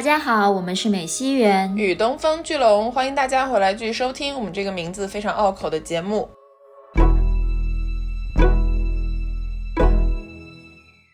[0.00, 6.26] 大家好，我们是美西园与东风巨龙，欢迎大家回来继续收听我们这个名字非常拗口的节目。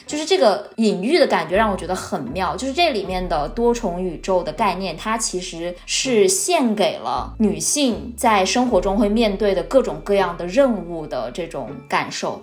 [0.07, 12.41] 就是这个隐喻的感觉让我觉得很妙，就是这里面的多重宇宙的概念，它其实是献给了女性在生活中会面对的各种各样的任务的这种感受。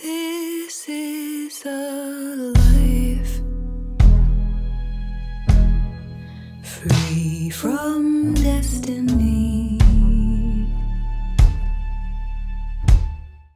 [0.00, 2.61] This is a
[6.88, 9.78] free from destiny.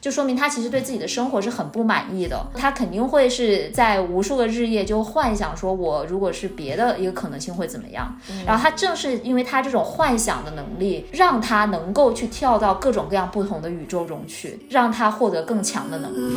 [0.01, 8.17] 就说明他其实对自己的生活是很不满意的，他肯定会是在无数个日夜就幻想说，我如果是别的一个可能性会怎么样。
[8.47, 16.37] 然后他正是因为他这种幻想的能力，让他能够去跳到各种各样不同的宇宙中去，让他获得更强的能力。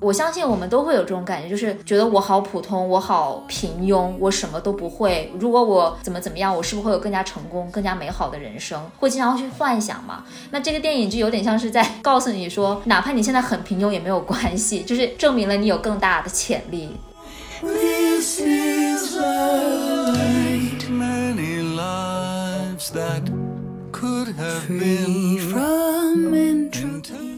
[0.00, 5.30] 我相信我们都会有这种感觉，就是觉得我好普通，我好平庸，我什么都不会。
[5.38, 8.80] 如果我怎么怎么样，我是不是会有更加成功、更加美好的人生？
[8.96, 10.24] 会经常去幻想嘛？
[10.50, 16.96] 那这个电影就有点像是在告诉你说，哪怕你现在很平庸也没有关系，就是证明了你有更大的潜力。
[17.60, 19.18] This is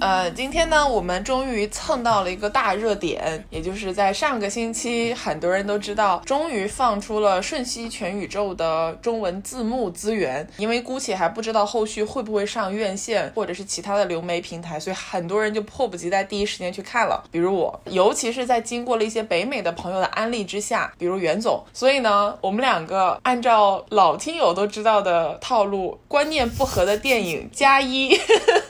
[0.00, 10.48] 呃，今天呢，我们终于蹭到了一个大热点，也就是在上个星期，很多人都知道，终于放出了《瞬息全宇宙》的中文字幕资源。
[10.56, 17.23] 因为姑且还不知道后续会不会上院线或者是其他的流媒平台，所以很多人就迫不及待第一时间去看了。
[17.31, 26.48] 比如我，尤其是在经过了一些北美的朋友的安利之下，比如袁总，所以呢，我们两个按照老听友都知道的套路，观念。
[26.51, 28.11] 不合的电影加一。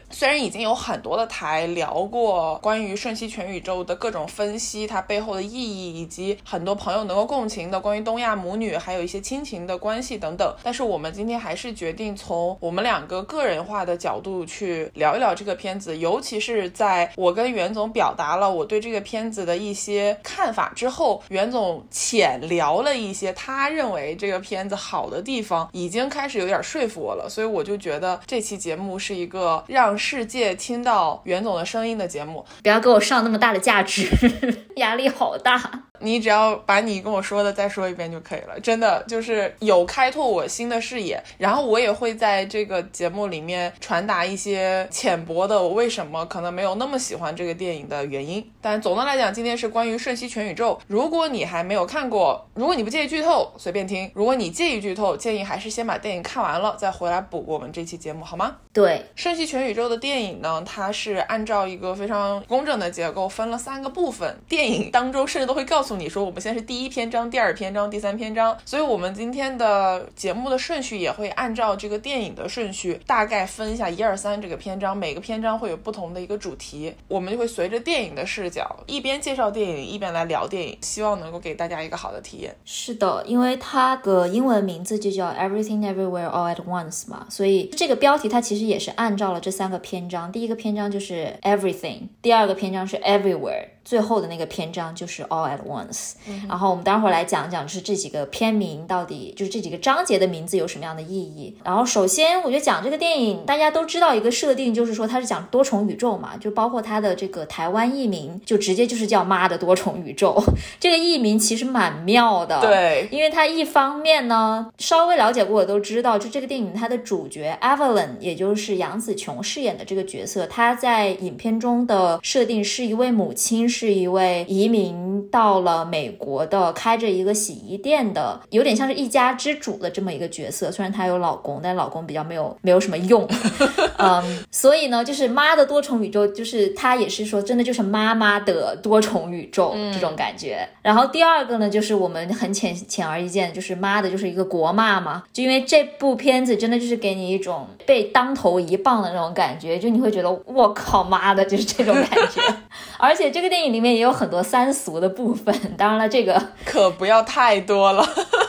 [0.11, 29.97] 虽然已经有很多的台聊过关于《瞬息全宇宙》的各种分析，它背后的意义，以及很多朋友能够共情的关于东亚母女，还有一些亲情的关系等等，但是我们今天还是决定从我们两个个人化的角度去聊一聊这个片子，尤其是在我跟袁总表达了我对这个片子的一些看法之后，袁总浅聊了一些他认为这个片子好的地方，已经开始有点说服我了，所以我就觉得这期节目是一个让。
[30.01, 34.09] 世界听到袁总的声音的节目，不要给我上那么大的价值，
[34.77, 35.90] 压力好大。
[36.01, 41.21] 你只要把你跟我说的再说一遍就可以了，真的就是有开拓我新的视野。
[41.37, 48.51] 然后我也会在这个节目里面传达一些浅薄的我为什么可能没有那么喜欢这个电影的原因。
[48.59, 50.73] 但总的来讲，今天是关于《瞬息全宇宙》。
[50.87, 58.57] 如果你还没有看过，如果你不介意剧透，随便听；如果你介意剧透，建议还是先把电影看完了再回来补我们这期节目，好吗？
[58.73, 64.39] 对，《瞬息全宇宙》的电影呢，它是按照一个非常工整的结构分了三个部分。
[64.47, 65.90] 电影当中甚至都会告诉。
[65.95, 82.55] 你说我们现在是第一篇章、第二篇章、第三篇章，所以我们今天的节目的顺序也会按照这个电影的顺序，大概分一下一二三这个篇章，每个篇章会有不同的一个主题，我们就会随着电影的视角，一边介绍电影，一边来聊电影，希望能够给大家一个好的体验。
[82.65, 93.67] 是的，因为它的英文名字就叫 Everything Everywhere All at Once 嘛，所以这个标题它其实也是按照了这三个篇章，第一个篇章就是 Everything，第二个篇章是 Everywhere。
[93.83, 96.13] 最后的那个篇章就是 All at Once，
[96.47, 101.55] 然后我们待会儿来讲讲，就是这几个片名到底就是这几个章节的名字有什么样的意义。
[101.63, 110.41] 然后首先，我觉得讲这个电影，大家都知道一个设定，就是说它是讲多重宇宙嘛，就包括它的这个台湾译名，就直接就是叫妈的多重宇宙。
[110.79, 123.70] 这个译名其实蛮妙的，对，因为它一方面呢，稍微了解过的都知道，就这个电影它的主角 Evelyn，也就是杨紫琼饰演的这个角色，她在影片中的设定是一位母亲。
[123.71, 130.71] 是一位移民到了美国的，开着一个洗衣店的，有点像是一家之主的这么一个角色。
[130.71, 133.27] 虽然她有老公，但老公比较没有 没有什么用。
[133.97, 140.67] 嗯，所以呢，就是妈的多重宇宙，就是她也是说，真的就是妈妈的多重宇宙这种感觉。
[140.81, 145.23] 然后第二个呢，就是我们很浅显而易见，就是妈的，就是一个国骂嘛。
[145.31, 152.41] 就因为这部片子真的就是给你一种被当头一棒的那种感觉，就你会觉得我靠妈的，就是这种感觉。
[153.01, 158.07] 而且这个电影里面也有很多三俗的部分， 当然了，这个可不要太多了。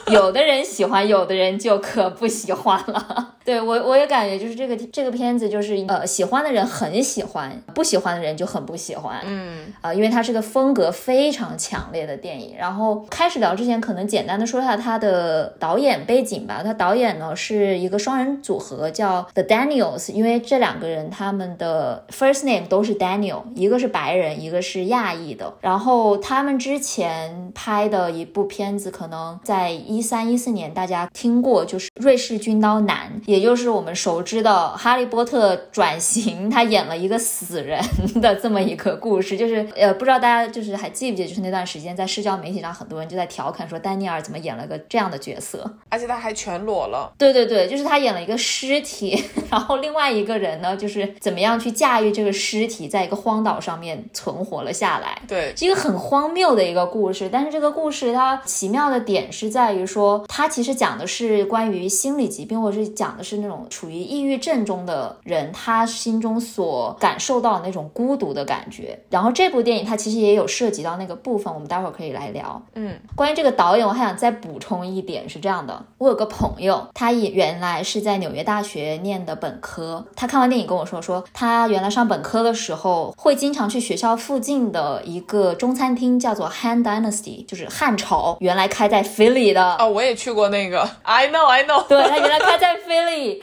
[0.09, 3.32] 有的人喜欢，有的人就可不喜欢了。
[3.45, 9.21] 对我我也感觉就是这个这个片子就是呃喜欢的人很喜欢，不喜欢的人就很不喜欢。
[9.25, 12.55] 嗯啊，因为它是个风格非常强烈的电影。
[12.59, 16.63] 然后开始聊之前，可能简单的说一下它的导演背景吧。
[16.65, 20.13] 它导演呢是一个双人组合，叫 The Daniels。
[20.13, 25.53] 因为这两个人他们的 first name 都是 Daniel，一个是白人，一个是亚裔的。
[25.61, 37.83] 然后他们之前拍的一部片子，可能在一三一四年大家听过，就是《瑞士军刀男》，也就是我们熟知的《哈利波特》转型，他演了一个死人
[38.21, 39.39] 的这么一个故事。
[39.39, 45.65] 就是呃，不知道大家就是还记不记得，就是那段时间在社交媒体上，很多人就在调侃说丹尼尔怎么演了个这样的角色。
[45.89, 47.11] 而且他还全裸了。
[47.17, 55.23] 对对对，就是他演了一个尸体， 然后另外一个人呢，就是怎么样去驾驭这个尸体，在一个荒岛上面存活了下来。
[55.27, 68.99] 对，是一个很荒谬的一个故事，但是这个故事它奇妙的点是在于说，它其实讲的是关于心理疾病，或者是讲的是那种处于抑郁症中的人，他心中所感受到的那种孤独的感觉。
[69.11, 72.61] 然后这部电影它其实也有涉及到那个部分，我们待会儿可以来聊。
[72.75, 89.77] 嗯，关于这个导演，我还想再补充一点是这样的，我有个朋友，他也原来是在纽约大学念的本科，他看完电影跟我说，说他原来上本科的时候会经常去学校附近的一个中餐厅，叫做 Han Dynasty，就是汉朝，原来开在 Philly 的。
[89.77, 91.83] 哦，我也去过那个，I know I know。
[91.89, 92.77] 对他原来开在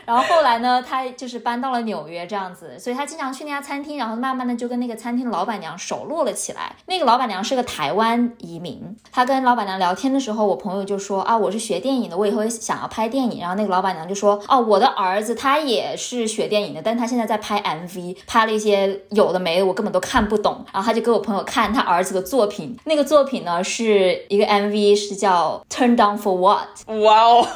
[0.06, 6.76] 然后后来呢，他就是搬到了纽约这样子，所以他经常去那家餐厅，然后慢慢的就跟那个餐厅的老板娘熟络了起来。
[6.86, 13.40] 那个老板娘是个台湾移民，他跟老板娘聊天的时候，我朋友就说啊，我是学电影的，我以后也想要拍电影。
[13.40, 20.66] 然后那个老板娘就说，哦，我的儿子他也是学电影的，但他现在在拍 MV，拍了一些有的没的，我根本都看不懂。
[20.74, 26.68] 然后他就给我朋友看他儿子的作品，那个作品呢是一个 MV，是叫 Turn Down for What。
[27.04, 27.48] 哇哦，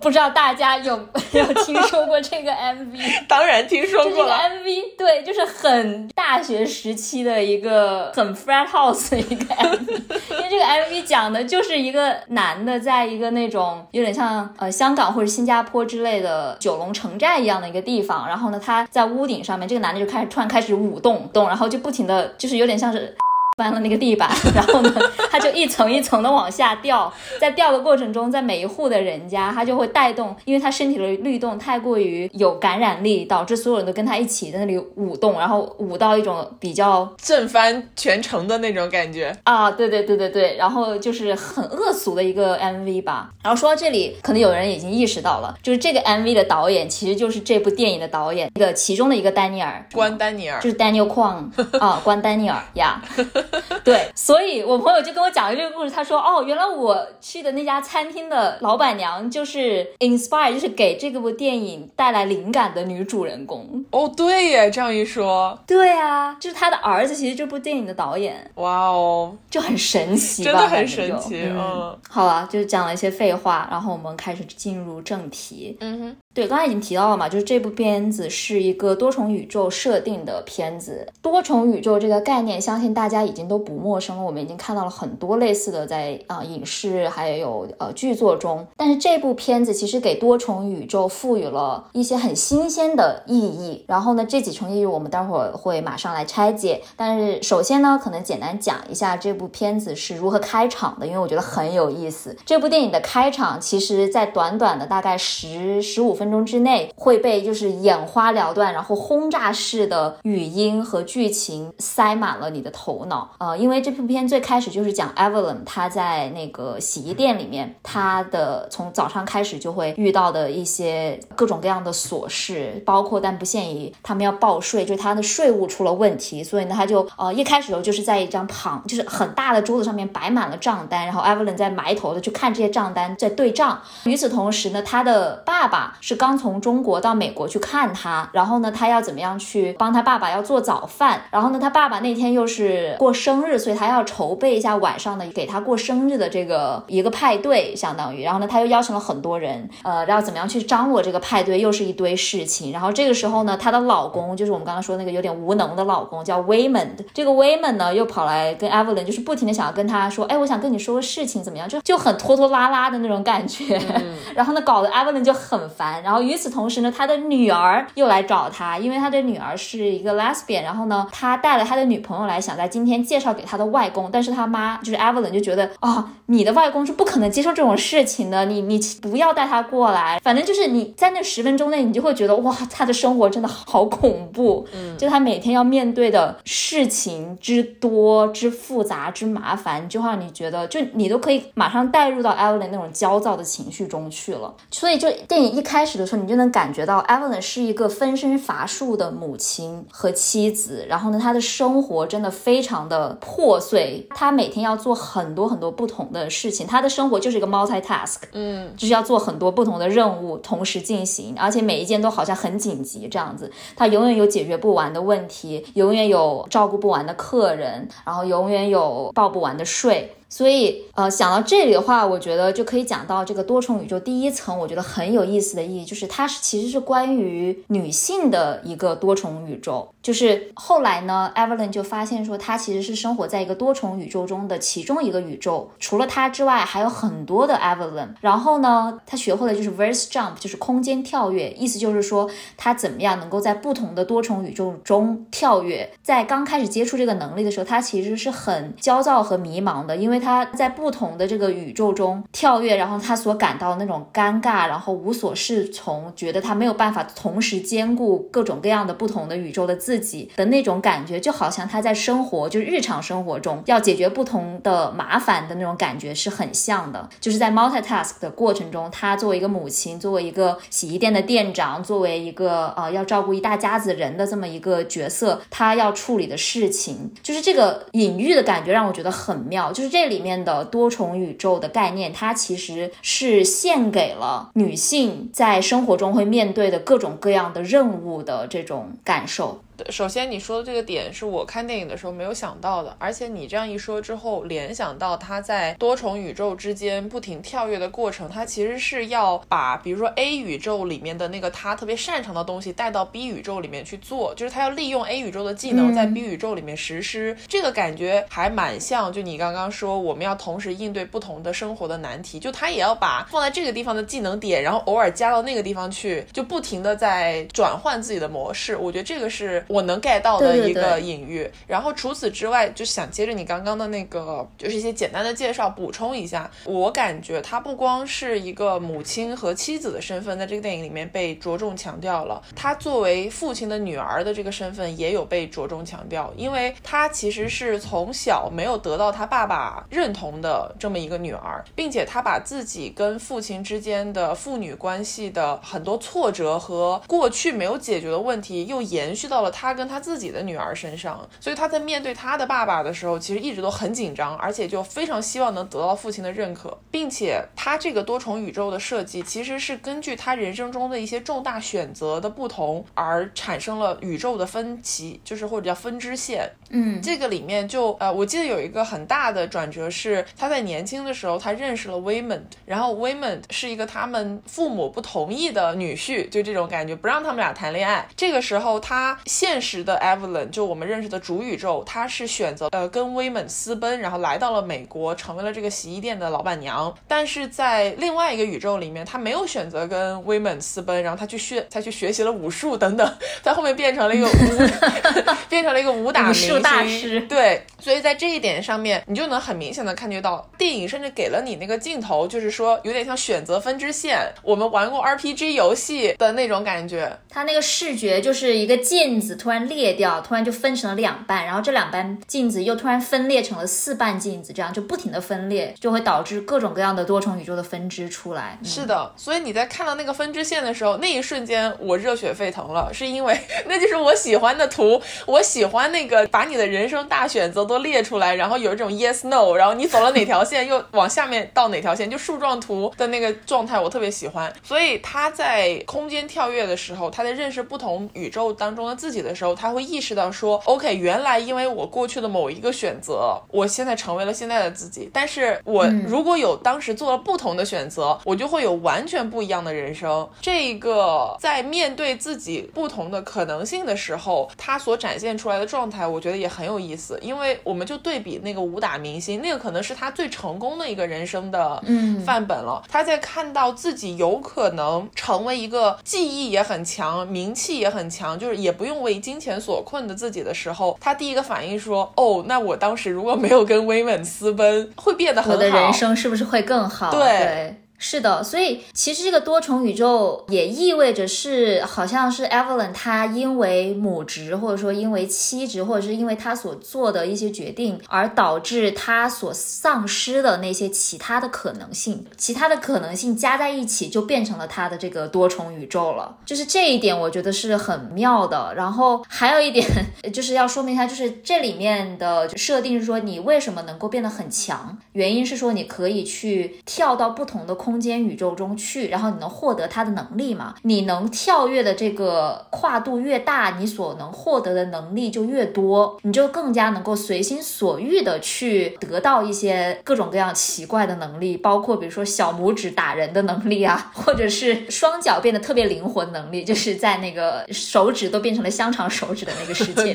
[0.00, 2.98] 不知道大家有没有 听说过这个 MV？
[3.28, 4.36] 当然听说就这个过了。
[4.36, 9.88] MV，对，就是很大学时期的一个很 frat house 的一个 MV，
[10.30, 23.16] 因为这个 MV 讲的就是一个男的在一个那种有点像呃香港或者新加坡之类的九龙城寨一样的一个地方，然后呢他在屋顶上面，这个男的就开始突然开始舞动动，然后就不停的就是有点像是。
[23.56, 24.94] 翻了那个地板， 然后呢，
[25.30, 39.36] 他就一层一层的往下掉，在掉的过程中，在每一户的人家，他就会带动，因为他身体的律动太过于有感染力，导致所有人都跟他一起在那里舞动，然后舞到一种比较震翻全城的那种感觉。
[39.44, 43.28] 啊，对对对对对，然后就是很恶俗的一个 MV 吧。
[43.42, 53.02] 然后说到这里，可能有人已经意识到了，就是这个 MV 的导演其实就是这部电影的导演，那个其中的一个丹尼尔，关丹尼尔就是 Daniel Kwan 啊，关丹尼尔呀。
[53.84, 63.84] 对，所以我朋友就跟我讲了这个故事，他说哦，原来我去的那家餐厅的老板娘就是 inspire，就是给这个部电影带来灵感的女主人公。
[63.90, 71.42] 哦，对耶，这样一说，对啊，就是他的儿子，其实这部电影的导演哇哦，就很神奇吧，真的很神奇。
[71.42, 75.76] 嗯，嗯好了，就讲了一些废话，然后我们开始进入正题。
[75.80, 81.06] 嗯哼，对，刚才已经提到了嘛，就是这部片子是一个多重宇宙设定的片子。
[81.20, 84.22] 多重宇宙这个概念，相信大家已经都不陌生了。
[84.22, 93.84] 我们已经看到了很多类似的在啊、影视还有呃剧作中，但是这部片子其实给多重宇宙赋予了一些很新鲜的意义。
[93.86, 96.80] 然后呢，这几重意义我们待会儿会马上来拆解。
[96.96, 102.34] 但是首先呢，可能简单讲一下这部片子是如何开场的，因为我觉得很有意思。
[102.46, 113.30] 这部电影的开场，其实在短短的大概十十五分分钟之内，会被就是眼花缭乱，然后轰炸式的语音和剧情塞满了你的头脑。
[113.38, 133.80] 呃，因为这部片最开始就是讲 Evelyn 她在那个洗衣店里面，她的从早上开始就会遇到的一些各种各样的琐事，包括但不限于他们要报税，就是他的税务出了问题，所以呢，他就呃一开始的时候就是在一张旁就是很大的桌子上面摆满了账单，然后 Evelyn 在埋头的去看这些账单，在对账。
[134.04, 152.72] 与此同时呢，他的爸爸是刚从中国到美国去看他，然后呢，他要怎么样去帮他爸爸要做早饭，然后呢，他爸爸那天又是过生日，所以他要筹备一下晚上的给他过生日的这个一个派对，相当于，然后呢，他又邀请了很多人，呃，要怎么样去张罗这个派对，又是一堆事情。
[152.72, 157.04] 然后这个时候呢，她的老公就是我们刚刚说那个有点无能的老公，叫 Waymond。
[157.12, 161.68] 这个 Waymond 呢，又跑来跟 Evelyn，就是不停的想要跟他说，哎，我想跟你说个事情，怎么样？
[161.68, 163.80] 就就很拖拖拉拉的那种感觉。
[164.34, 166.01] 然后呢，搞得 Evelyn 就很烦。
[166.02, 166.12] 烦。
[166.12, 180.20] 然后与此同时呢，他的女儿又来找他，因为他的女儿是一个 lesbian，然后呢，他带了他的女朋友来，想在今天介绍给他的外公，但是他妈就是 Evelyn 就觉得啊，你的外公是不可能接受这种事情的，你你不要带他过来。
[180.22, 194.54] 反正就是你在那十分钟内，你就会觉得哇，他的生活真的好恐怖，嗯，就他每天要面对的事情之多之复杂之麻烦，就让你觉得就你都可以马上带入到 Evelyn 那种焦躁的情绪中去了。
[194.70, 220.14] 所以就电影一开始的时候，你就能感觉到 Evelyn 是一个分身乏术的母亲和妻子，然后呢，她的生活真的非常的破碎，她每天要做很多很多不同的事情，她的生活就是一个 multitask，嗯，就是要做很多不同的任务同时进行，而且每一件都好像很紧急这样子，她永远有解决不完的问题，永远有照顾不完的客人，然后永远有报不完的税。
[220.32, 229.86] 所以，呃，想到这里的话，我觉得就可以讲到这个多重宇宙第一层，我觉得很有意思的意义，就是它是其实是关于女性的一个多重宇宙。
[230.00, 238.08] 就是后来呢，Evelyn 就发现说，她其实是生活在一个多重宇宙中的其中一个宇宙，除了她之外，还有很多的 Evelyn。
[238.22, 245.88] 然后呢，她学会了就是 verse jump，就是空间跳跃，意思就是说她怎么样能够在不同的多重宇宙中跳跃。
[246.02, 259.92] 在刚开始接触这个能力的时候，她其实是很焦躁和迷茫的，因为他在不同的这个宇宙中跳跃，然后他所感到那种尴尬，然后无所适从，觉得他没有办法同时兼顾各种各样的不同的宇宙的自。
[259.92, 267.06] 自己的那种感觉，就好像他在生活，就是日常生活中要解决不同的麻烦的那种感觉是很像的。
[267.20, 279.70] 就是在 multitask 的过程中，他作为一个母亲，作为一个洗衣店的店长，作为一个呃要照顾一大家子人的这么一个角色，他要处理的事情，就是这个隐喻的感觉让我觉得很妙。
[279.70, 289.62] 就是这里面的多重宇宙的概念，它其实是献给了女性在生活中会面对的各种各样的任务的这种感受。
[289.90, 307.36] 首先，你说的这个点是我看电影的时候没有想到的，而且你这样一说之后，联想到他在多重宇宙之间不停跳跃的过程，他其实是要把，比如说 A 宇宙里面的那个他特别擅长的东西带到 B 宇宙里面去做，就是他要利用 A 宇宙的技能在 B 宇宙里面实施。
[307.48, 318.76] 这个感觉还蛮像，就你刚刚说我们要同时应对不同的生活的难题，就他也要把放在这个地方的技能点，然后偶尔加到那个地方去，就不停的在转换自己的模式。
[318.76, 319.61] 我觉得这个是。
[319.68, 326.50] 我能 get 到的一个隐喻，然后除此之外，就想接着你刚刚的那个，就是一些简单的介绍补充一下。
[326.64, 349.72] 我感觉他不光是一个母亲和妻子的身份，在这个电影里面被着重强调了，他作为父亲的女儿的这个身份也有被着重强调，因为他其实是从小没有得到他爸爸认同的这么一个女儿，并且他把自己跟父亲之间的父女关系的很多挫折和过去没有解决的问题，又延续到了他。
[349.72, 366.50] 跟他自己的女儿身上，所以他在面对他的爸爸的时候，其实一直都很紧张，而且就非常希望能得到父亲的认可，并且他这个多重宇宙的设计，其实是根据他人生中的一些重大选择的不同而产生了宇宙的分歧，就是或者叫分支线。
[366.68, 378.06] 嗯，这个里面就呃，我记得有一个很大的转折是他在年轻的时候，他认识了 Waymond，然后 Waymond 是一个他们父母不同意的女婿，就这种感觉，不让他们俩谈恋爱。
[378.14, 386.94] 这个时候他现现实的 Evelyn 就我们认识的主宇宙，她是选择呃跟 Waymond 私奔，然后来到了美国，成为了这个洗衣店的老板娘。
[387.06, 394.32] 但是在另外一个宇宙里面，她没有选择跟 Waymond 私奔，然后她去学，她去学习了武术等等， 在后面变成了一个武
[395.50, 397.20] 变成了一个武打明星大师。
[397.22, 407.14] 对，所以在这一点上面，你就能很明显的感觉到，电影甚至给了你那个镜头，就是说有点像选择分支线，我们玩过 RPG 游戏的那种感觉。
[407.28, 409.31] 它那个视觉就是一个镜子。
[409.36, 418.58] 突然裂掉，突然就分成了两半，然后这两半镜子又突然分裂成了四半镜子，这样就不停的分裂，就会导致各种各样的多重宇宙的分支出来。
[418.62, 434.52] 是的，所以你在看到那个分支线的时候，那一瞬间我热血沸腾了，是因为 那就是我喜欢的图，我喜欢那个把你的人生大选择都列出来，然后有一种 yes no，然后你走了哪条线，又往下面到哪条线，就树状图的那个状态，我特别喜欢。
[434.62, 439.21] 所以他在空间跳跃的时候，他在认识不同宇宙当中的自己。
[439.22, 445.08] 体的时候，他会意识到说，OK，原来因为我过去的某一个选择，我现在成为了现在的自己。
[445.12, 450.28] 但是我如果有当时做了不同的选择，我就会有完全不一样的人生。
[450.40, 457.18] 这个在面对自己不同的可能性的时候，他所展现出来的状态，我觉得也很有意思。
[457.22, 461.82] 因为我们就对比那个武打明星，那个可能是他最成功的一个人生的
[462.24, 462.82] 范本了。
[462.88, 477.76] 他在看到自己有可能成为一个记忆也很强、名气也很强，就是也不用为金钱所困的自己的时候，他第一个反应说：“哦，那我当时如果没有跟威猛私奔，会变得很好，我的人生是不是会更好？”对。
[478.04, 496.36] 是的，所以其实这个多重宇宙也意味着是，好像是 Evelyn 他因为母职，或者说因为妻职，或者是因为他所做的一些决定，而导致他所丧失的那些其他的可能性，其他的可能性加在一起，就变成了他的这个多重宇宙了。
[496.44, 498.74] 就是这一点，我觉得是很妙的。
[498.74, 499.86] 然后还有一点，
[500.34, 504.98] 就是要说明一下，就是这里面的设定是说，你为什么能够变得很强？
[505.12, 507.91] 原因是说你可以去跳到不同的空。
[507.92, 510.74] 空间宇宙中去，然后你能获得它的能力嘛？
[510.80, 530.14] 你能跳跃的这个跨度越大，你所能获得的能力就越多，你就更加能够随心所欲的去得到一些各种各样奇怪的能力，包括比如说小拇指打人的能力啊， 或者是双脚变得特别灵活的能力，就是在那个手指都变成了香肠手指的那个世界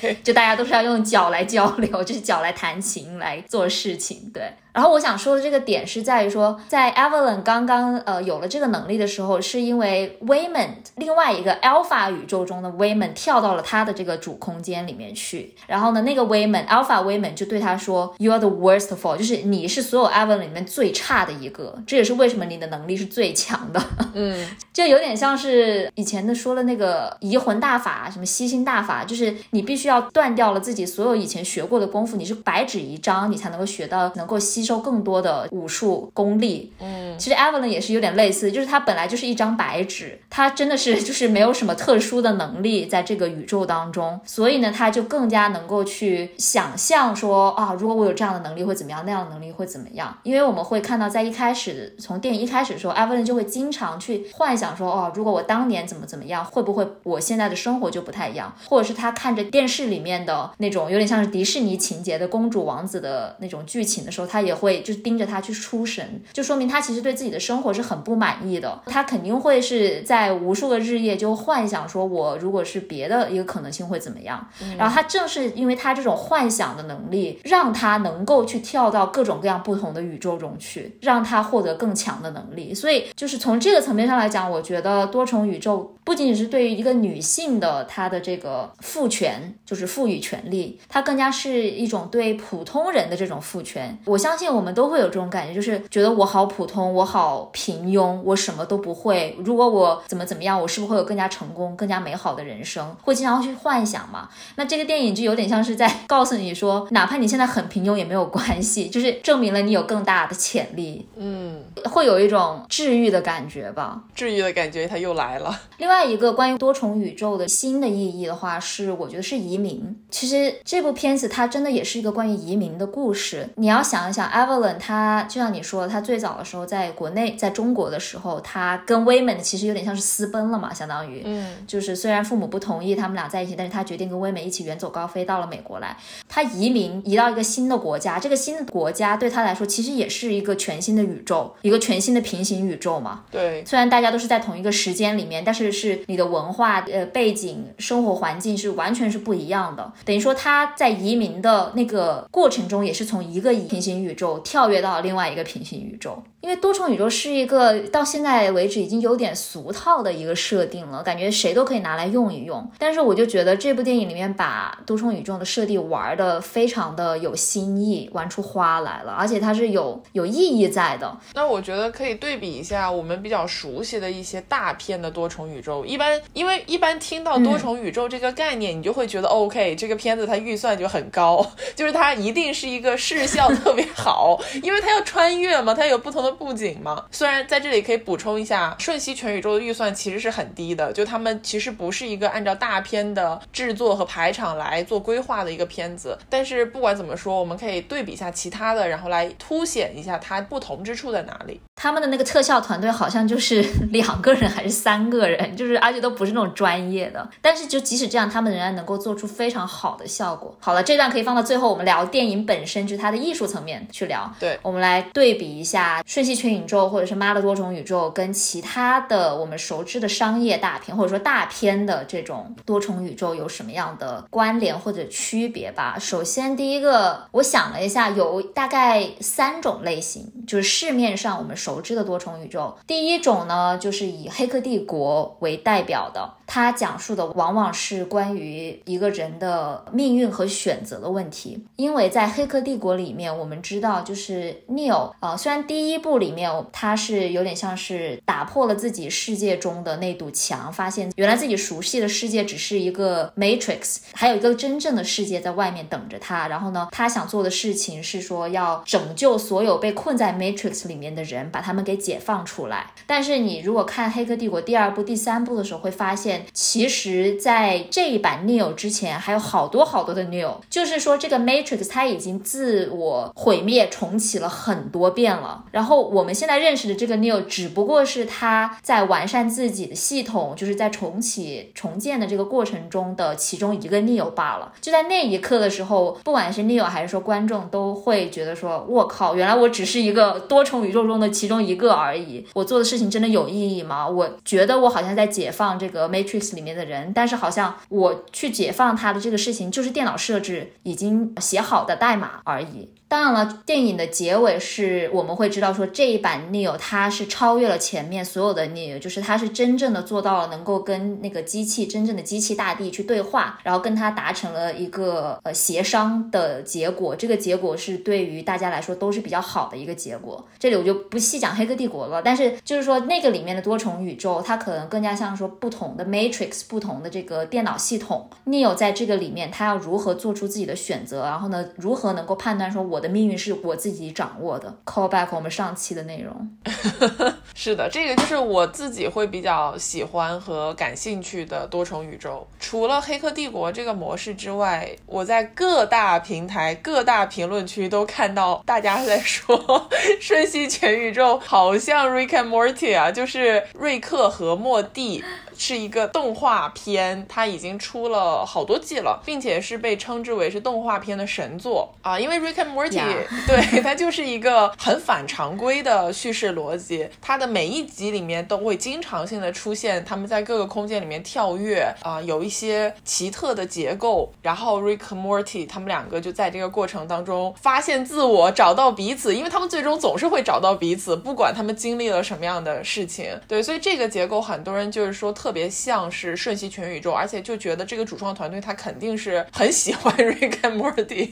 [0.00, 4.50] 面， 就大家都是要用脚来交流，就是脚来弹琴来做事情，对。
[4.72, 15.54] 然后我想说的这个点是在于说，在 Evelyn 刚刚呃有了这个能力的时候，是因为 Wayman 另外一个 Alpha 宇宙中的 Wayman 跳到了他的这个主空间里面去。
[15.66, 21.76] 然后呢，那个 Wayman Alpha Wayman 就对他说：“You are the worst all，就是你是所有 Evelyn 里面最差的一个。
[21.86, 23.82] 这也是为什么你的能力是最强的。
[24.14, 34.57] 嗯， 就有点像是以前的说了那个移魂大法，什么吸星大法，就是你必须要断掉了自己所有以前学过的功夫，你是白纸一张，你才能够学到能够吸。
[34.58, 50.16] 吸收更多的武术功力，嗯，其实 Evelyn 也是有点类似，就是他本来就是一张白纸，他真的是就是没有什么特殊的能力在这个宇宙当中，所以呢，他就更加能够去想象说啊，如果我有这样的能力会怎么样，那样的能力会怎么样？
[50.22, 58.54] 因为我们会看到，在一开始从电影一开始的时候，Evelyn 就会经常去幻想说，哦，如果我当年怎么怎么样，会不会我现在的生活就不太一样？
[58.68, 64.58] 或者是他看着电视里面的那种有点像是迪士尼情节的公主王子的那种剧情的时候，他也。
[64.58, 68.80] 会就是盯着他去出神，就说明他其实对自己的生活是很不满意的。
[68.86, 74.44] 他肯定会是在无数个日夜就幻想说，我如果是别的一个可能性会怎么样。
[74.76, 82.74] 然后他正是因为他这种幻想的能力，让他能够去跳到各种各样不同的宇宙中去，让他获得更强的能力。
[82.74, 93.96] 所以就是从这个层面上来讲，我觉得多重宇宙不仅仅是对于一个女性的她的这个赋权，就是赋予权利，它更加是一种对普通人的这种赋权。
[94.04, 94.48] 我相信。
[94.48, 99.36] 我们都会有这种感觉，就是觉得我好普通，我好平庸，我什么都不会。
[99.44, 102.94] 如果我怎么怎么样，我是不是会有更加成功、更加美好的人生？
[103.02, 104.28] 会经常去幻想嘛？
[104.56, 111.06] 那这个电影就有点像是在告诉你说， 哪怕你现在很平庸也没有关系，就是证明了你有更大的潜力。
[111.16, 114.02] 嗯，会有一种治愈的感觉吧？
[114.14, 115.60] 治愈的感觉，它又来了。
[115.76, 119.96] 另外一个关于多重宇宙的新的意义的话，是我觉得是移民。
[120.10, 123.48] 其实这部片子它真的也是一个关于移民的故事。
[123.56, 124.28] 你要想一想。
[124.38, 135.96] Evelyn，他就像你说的，他最早的时候在国内，在中国的时候，他跟 Wayman 其实有点像是私奔了嘛，相当于，嗯，就是虽然父母不同意他们俩在一起，但是他决定跟 Wayman 一起远走高飞到了美国来。
[136.28, 143.24] 他移民移到一个新的国家，这个新的国家对他来说其实也是一个全新的宇宙，一个全新的平行宇宙嘛。
[143.30, 149.92] 对，虽然大家都是在同一个时间里面，但是是你的文化、呃背景、生活环境是完全是不一样的。
[150.04, 154.38] 等于说他在移民的那个过程中，也是从一个平行宇宙。
[154.40, 156.22] 跳跃到另外一个平行宇宙。
[156.48, 162.66] 因为多重宇宙是一个到现在为止已经有点俗套的一个设定了，感觉谁都可以拿来用一用。
[162.78, 171.14] 但是我就觉得这部电影里面把多重宇宙的设定玩的非常的有新意，玩出花来了，而且它是有有意义在的。
[171.34, 175.84] 那我觉得可以对比一下我们比较熟悉的一些大片的多重宇宙。
[175.84, 186.37] 一般因为一般听到多重宇宙这个概念，你就会觉得 OK，这个片子它预算就很高， 就是它一定是一个视效特别好， 因为它要穿越嘛，它有不同的。
[186.38, 187.04] 布景嘛？
[187.10, 196.16] 虽然在这里可以补充一下，《瞬息全宇宙》的预算其实是很低的，就他们其实不是一个按照大片的制作和排场来做规划的一个片子。
[196.30, 201.60] 但是不管怎么说，我们可以对比一下其他的，然后来凸显一下它不同之处在哪里。
[201.80, 203.62] 他们的那个特效团队好像就是
[203.92, 207.26] 两个人还是三个人，就是而且都不是那种专业的。
[207.40, 210.52] 但是就即使这样，他们仍然能够做出非常好的效果。
[210.58, 214.28] 好了，这段可以放到最后，我们聊电影本身，就是它的艺术层面去聊。
[214.40, 225.96] 对，我们来对比一下《瞬息全宇宙》或者是《妈的多重宇宙》跟其他的我们熟知的商业大片或者说大片的这种多重宇宙有什么样的关联或者区别吧。
[226.00, 232.74] 首先，第一个，我想了一下，有大概三种类型，就是市面上我们熟知的多重宇宙。
[232.86, 236.36] 第一种呢，就是以《黑客帝国》为代表的。
[236.50, 256.48] 它讲述的往往是关于一个人的命运和选择的问题，因为在《黑客帝国》里面，我们知道就是 Neo 啊，虽然第一部里面他是有点像是打破了自己世界中的那堵墙，发现原来自己熟悉的世界只是一个 Matrix，还有一个真正的世界在外面等着他。
[256.48, 262.92] 然后呢，他想做的事情是说要拯救所有被困在 Matrix 里面的人，把把他们给解放出来。
[263.04, 266.46] 但是你如果看《黑客帝国》第二部、第三部的时候，会发现。
[266.52, 275.64] 其实，在这一版 Neo 之前，还有好多好多的 Neo，就是说这个 Matrix 它已经自我毁灭重启了很多遍了。
[275.72, 284.72] 然后我们现在认识的这个 Neo，只不过是他在完善自己的系统，就是在重启重建的这个过程中的其中一个 Neo 罢了。
[284.80, 292.46] 就在那一刻的时候，不管是 Neo 还是说观众，都会觉得说：“我靠，原来我只是一个多重宇宙中的其其中一个而已。
[292.52, 294.06] 我做的事情真的有意义吗？
[294.06, 302.90] 我觉得我好像在解放这个 Matrix。”里面的人，但是好像我去解放他的这个事情，就是电脑设置已经写好的代码而已。
[303.08, 317.16] 当然了，电影的结尾是我们会知道说这一版 Neo 它是超越了前面所有的 Neo，就是它是真正的做到了能够跟那个机器真正的机器大帝去对话，然后跟他达成了一个呃协商的结果。
[317.16, 320.46] 这个结果是对于大家来说都是比较好的一个结果。
[320.58, 328.28] 这里我就不细讲黑客帝国了，但是就是说那个里面的多重宇宙，它可能更加像说不同的 Matrix，不同的这个电脑系统。
[328.44, 332.97] Neo 在这个里面，他要如何做出自己的选择，然后呢，如何能够判断说我。
[332.98, 334.76] 我的命运是我自己掌握的。
[334.84, 336.50] Call back 我们上期的内容，
[337.54, 342.44] 是的，这个就是我自己会比较喜欢和感兴趣的多重宇宙。
[342.58, 349.56] 除了《黑客帝国》这个模式之外，我在各大平台、各大评论区都看到大家在说
[350.20, 355.22] 《瞬息全宇宙》好像 Rick and Morty 啊，就是瑞克和莫蒂。
[355.58, 362.18] 是一个动画片，它已经出了好多季了，并且是被称之为是动画片的神作啊！
[362.18, 363.02] 因为 Rick and Morty，
[363.44, 383.28] 对它就是一个很反常规的叙事逻辑，它的每一集里面都会经常性的出现他们在各个空间里面跳跃啊，有一些奇特的结构，然后 Rick and Morty 他们两个就在这个过程当中发现自我，找到彼此，因为他们最终总是会找到彼此，不管他们经历了什么样的事情。
[383.48, 385.47] 对，所以这个结构很多人就是说特。
[385.48, 391.30] 特别像是瞬息全宇宙，而且就觉得这个主创团队他肯定是很喜欢 Rick and Morty。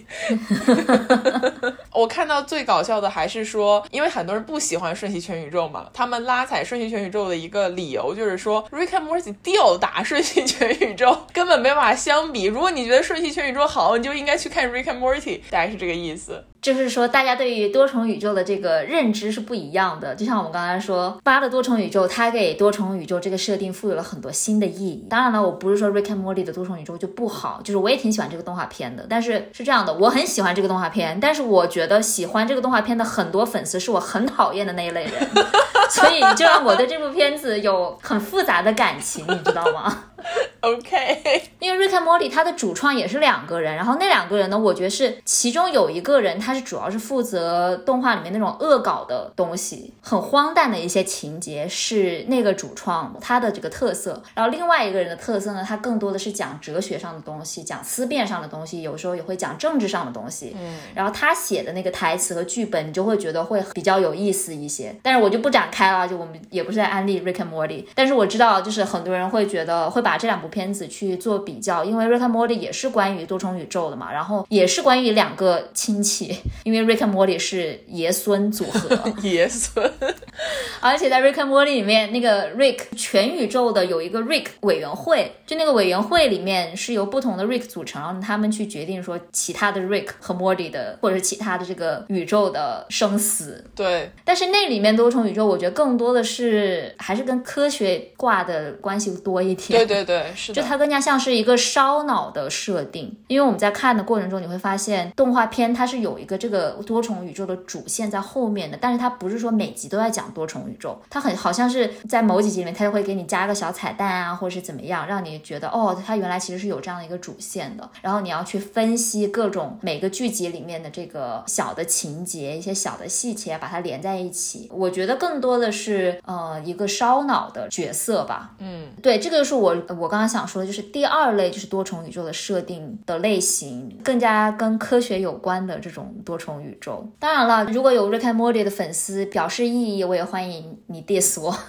[1.92, 12.44] 我看到最搞笑的还是说，因为很多人不喜欢瞬息全宇宙嘛，他们拉踩瞬息全宇宙的一个理由就是说 Rick and Morty 吊打瞬息全宇宙，根本没法相比。
[12.44, 16.42] 如果你觉得瞬息全宇宙好，你就应该去看 Rick and Morty，大概是这个意思。
[16.60, 20.14] 就是说，大家对于多重宇宙的这个认知是不一样的。
[20.14, 25.06] 就像我们刚才说，八的多重宇宙，它给多重宇宙这个设定赋予了很多新的意义。
[25.08, 29.06] 当然了，我不是说 Rick and Morty 的多重宇宙就不好，就是我也挺喜欢这个动画片的。
[29.08, 35.12] 但是是这样的，我很喜欢这个动画片，但是我觉得喜欢这个动画片的很多粉丝是我很讨厌的那一类人，
[35.90, 40.04] 所以就让我对这部片子有很复杂的感情，你知道吗
[40.60, 60.56] OK， 因为 Rick and Morty 它的主创也是两个人，然后那两个人呢，我觉得是其中有一个人他是主要是负责动画里面那种恶搞的东西，很荒诞的一些情节是那个主创他的这个特色，然后另外一个人的特色呢，他更多的是讲哲学上的东西，讲思辨上的东西，有时候也会讲政治上的东西。
[60.58, 64.94] 嗯，然后他写的那个台词和剧本，你就会觉得会比较有意思一些。
[65.02, 70.15] 但是我就不展开了，就我们也不是在安利 Rick and Morty，但是我知道就是很多人会觉得会把。
[70.16, 79.92] 这两部片子去做比较，因为《Rick and Morty》也是关于多重宇宙的嘛，然后也是关于两个亲戚，因为《Rick and Morty》是爷孙组合， 爷孙，
[80.80, 93.64] 而且在《Rick and Morty》里面，那个 Rick 全宇宙的有一个 Rick 委员会，就那个委员会里面是由不同的 Rick 组成，然后他们去决定说其他的 Rick 和 Morty 的，或者是其他的这个宇宙的生死。
[93.74, 99.78] 对，但是那里面多重宇宙，我觉得更多的是还是跟科学挂的关系多一点。
[99.78, 99.95] 对对。
[100.04, 124.70] 对对， 是的就它更加像是一个烧脑的设定，因为我们在看的过程中，你会发现动画片它是有一个这个多重宇宙的主线在后面的，但是它不是说每集都在讲多重宇宙，它很好像是在某几集里面，它就会给你加个小彩蛋啊，或者是怎么样，让你觉得哦，它原来其实是有这样的一个主线的，然后你要去分析各种每个剧集里面的这个小的情节、一些小的细节，把它连在一起。
[124.72, 128.54] 我觉得更多的是呃一个烧脑的角色吧。
[128.58, 137.06] 嗯，对，这个是我我刚刚想说的，就是第二类就是多重宇宙的设定的类型，更加跟科学有关的这种多重宇宙。
[137.18, 141.56] 当然了，如果有 Rick and Morty 的粉丝表示异议，我也欢迎你 diss 我。